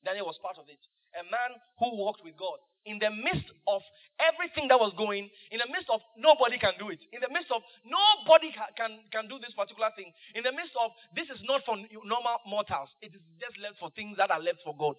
[0.05, 0.77] Daniel was part of it.
[1.17, 2.59] A man who walked with God.
[2.85, 3.81] In the midst of
[4.19, 7.51] everything that was going, in the midst of nobody can do it, in the midst
[7.51, 11.67] of nobody can, can do this particular thing, in the midst of this is not
[11.67, 14.95] for normal mortals, it is just left for things that are left for God.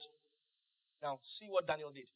[1.01, 2.13] Now, see what Daniel did.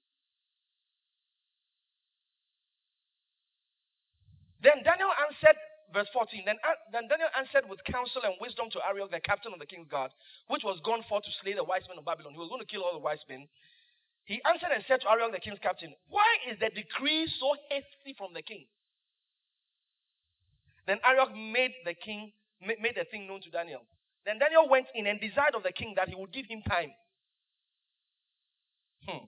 [4.62, 5.58] Then Daniel answered,
[5.92, 6.56] verse 14, then,
[6.94, 10.14] then Daniel answered with counsel and wisdom to Arioch, the captain of the king's guard,
[10.46, 12.32] which was gone forth to slay the wise men of Babylon.
[12.32, 13.50] He was going to kill all the wise men.
[14.24, 18.14] He answered and said to Arioch, the king's captain, Why is the decree so hasty
[18.14, 18.70] from the king?
[20.86, 22.32] Then Arioch made the king
[22.62, 23.82] made the thing known to Daniel.
[24.24, 26.90] Then Daniel went in and desired of the king that he would give him time.
[29.08, 29.26] Hmm.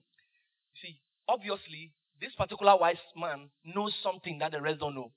[0.81, 0.95] See,
[1.27, 5.11] obviously, this particular wise man knows something that the rest don't know.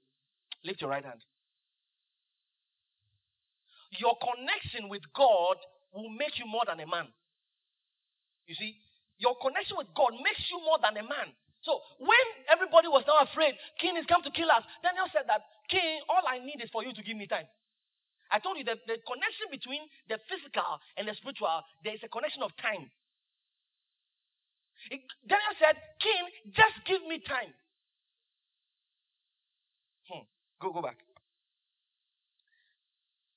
[0.65, 1.21] Lift your right hand.
[3.99, 5.57] Your connection with God
[5.93, 7.09] will make you more than a man.
[8.47, 8.77] You see,
[9.19, 11.33] your connection with God makes you more than a man.
[11.63, 15.43] So when everybody was now afraid, King is come to kill us, Daniel said that,
[15.69, 17.49] King, all I need is for you to give me time.
[18.31, 22.13] I told you that the connection between the physical and the spiritual, there is a
[22.13, 22.87] connection of time.
[25.27, 26.23] Daniel said, King,
[26.55, 27.53] just give me time.
[30.61, 30.99] Go, go back.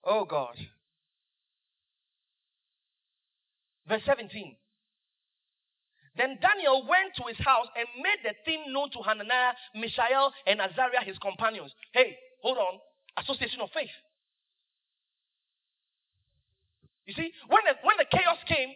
[0.03, 0.55] Oh God.
[3.87, 4.55] Verse 17.
[6.17, 10.59] Then Daniel went to his house and made the thing known to Hananiah, Mishael, and
[10.59, 11.71] Azariah, his companions.
[11.93, 12.79] Hey, hold on.
[13.17, 13.91] Association of faith.
[17.05, 18.71] You see, when the, when the chaos came,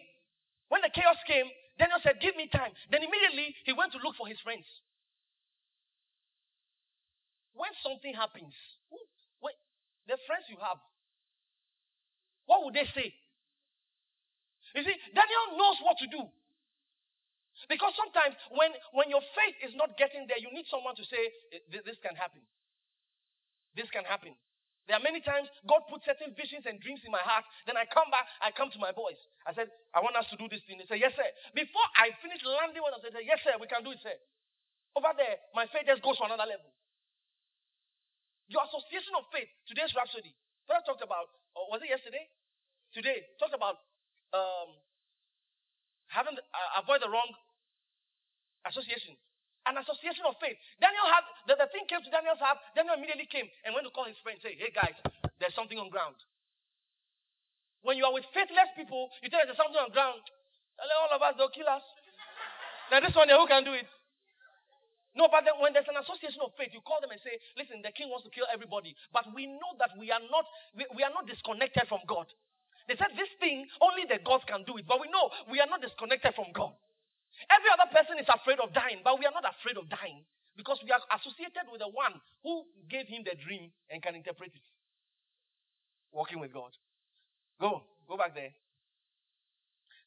[0.68, 1.46] when the chaos came,
[1.78, 2.72] Daniel said, Give me time.
[2.90, 4.64] Then immediately he went to look for his friends.
[7.56, 8.52] When something happens,
[9.40, 9.56] wait,
[10.06, 10.76] the friends you have,
[12.44, 13.10] what would they say?
[14.76, 16.22] You see, Daniel knows what to do.
[17.72, 21.22] Because sometimes when, when your faith is not getting there, you need someone to say,
[21.56, 22.44] eh, This can happen.
[23.72, 24.36] This can happen.
[24.86, 27.42] There are many times God put certain visions and dreams in my heart.
[27.66, 29.18] Then I come back, I come to my boys.
[29.48, 30.78] I said, I want us to do this thing.
[30.78, 31.26] They say, Yes, sir.
[31.56, 34.14] Before I finish landing one what I said, Yes, sir, we can do it, sir.
[34.94, 36.70] Over there, my faith just goes to another level.
[38.48, 40.34] Your association of faith, today's Rhapsody.
[40.70, 42.26] I talked about, or was it yesterday?
[42.94, 43.78] Today, talked about
[44.34, 44.74] um,
[46.10, 47.30] having uh, avoid the wrong
[48.66, 49.14] association
[49.66, 50.54] an association of faith.
[50.78, 52.62] Daniel had, the, the thing came to Daniel's heart.
[52.78, 54.94] Daniel immediately came and went to call his friends, say, hey guys,
[55.42, 56.14] there's something on ground.
[57.82, 60.22] When you are with faithless people, you tell them there's something on ground.
[60.78, 61.82] All of us, they'll kill us.
[62.94, 63.90] Now this one who can do it?
[65.16, 67.80] No, but then when there's an association of faith, you call them and say, listen,
[67.80, 68.92] the king wants to kill everybody.
[69.16, 70.44] But we know that we are not,
[70.76, 72.28] we, we are not disconnected from God.
[72.84, 74.84] They said this thing, only the gods can do it.
[74.84, 76.76] But we know we are not disconnected from God.
[77.48, 80.80] Every other person is afraid of dying, but we are not afraid of dying because
[80.84, 84.66] we are associated with the one who gave him the dream and can interpret it.
[86.12, 86.72] Walking with God.
[87.60, 88.52] Go, go back there.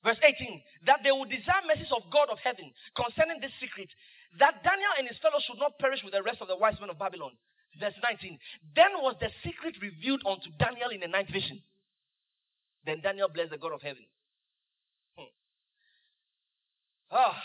[0.04, 3.92] Verse 18 that they will desire mercies of God of heaven concerning this secret,
[4.38, 6.90] that Daniel and his fellows should not perish with the rest of the wise men
[6.90, 7.32] of Babylon.
[7.80, 8.38] Verse 19
[8.76, 11.62] Then was the secret revealed unto Daniel in the ninth vision.
[12.86, 14.06] Then Daniel blessed the God of heaven.
[17.12, 17.36] Ah.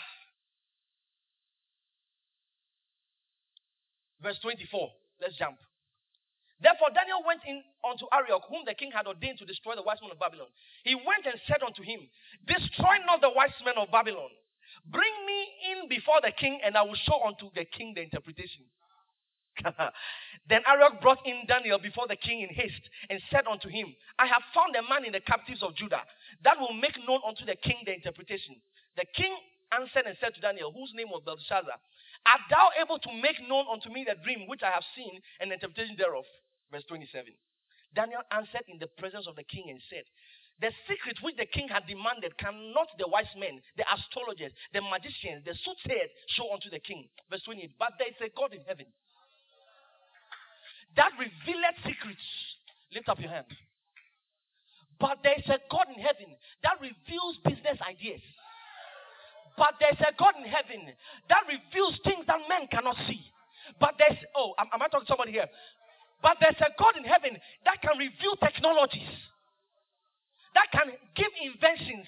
[4.21, 4.89] Verse 24.
[5.21, 5.57] Let's jump.
[6.61, 9.99] Therefore, Daniel went in unto Arioch, whom the king had ordained to destroy the wise
[10.01, 10.47] men of Babylon.
[10.83, 11.99] He went and said unto him,
[12.47, 14.31] Destroy not the wise men of Babylon.
[14.85, 15.39] Bring me
[15.71, 18.65] in before the king, and I will show unto the king the interpretation.
[20.49, 24.27] then Arioch brought in Daniel before the king in haste and said unto him, I
[24.27, 26.03] have found a man in the captives of Judah
[26.43, 28.57] that will make known unto the king the interpretation.
[28.97, 29.31] The king
[29.71, 31.79] answered and said to Daniel, whose name was Belteshazzar,
[32.25, 35.51] Art thou able to make known unto me the dream which I have seen and
[35.51, 36.25] the interpretation thereof?
[36.71, 37.31] Verse 27.
[37.93, 40.03] Daniel answered in the presence of the king and said,
[40.61, 45.43] The secret which the king had demanded cannot the wise men, the astrologers, the magicians,
[45.43, 47.09] the soothsayers show unto the king.
[47.29, 47.75] Verse 28.
[47.77, 48.87] But there is a God in heaven
[50.95, 52.23] that revealeth secrets.
[52.95, 53.51] Lift up your hand.
[54.99, 56.31] But there is a God in heaven
[56.63, 58.23] that reveals business ideas.
[59.57, 60.87] But there's a God in heaven
[61.27, 63.19] that reveals things that men cannot see.
[63.79, 65.47] But there's, oh, am, am I talking to somebody here?
[66.21, 67.35] But there's a God in heaven
[67.65, 69.11] that can reveal technologies,
[70.55, 72.07] that can give inventions.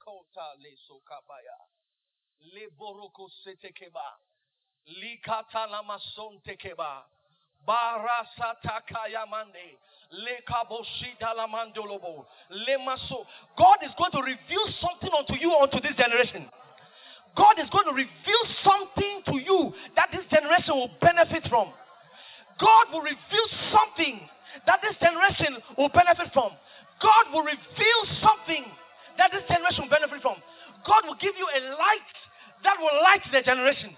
[0.00, 1.58] Kota le sokabaya.
[2.52, 2.66] Le.
[4.88, 7.04] Likata lamason tekeba.
[7.66, 9.76] Barasata kayamande.
[13.56, 16.48] God is going to reveal something unto you unto this generation.
[17.36, 21.68] God is going to reveal something to you that this generation will benefit from.
[22.58, 24.20] God will reveal something
[24.66, 26.54] that this generation will benefit from.
[26.98, 28.64] God will reveal something
[29.18, 30.38] that this generation will benefit from.
[30.86, 32.10] God will give you a light
[32.64, 33.94] that will light the generation.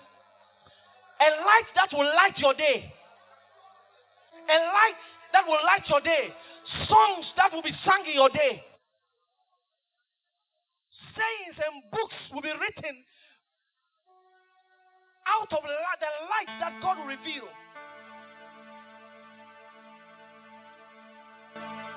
[1.20, 2.92] A light that will light your day.
[4.48, 5.00] A light
[5.32, 6.34] that will light your day,
[6.88, 8.62] songs that will be sung in your day,
[11.14, 12.94] sayings and books will be written
[15.28, 17.46] out of the light that God will reveal.
[21.54, 21.89] Thank you.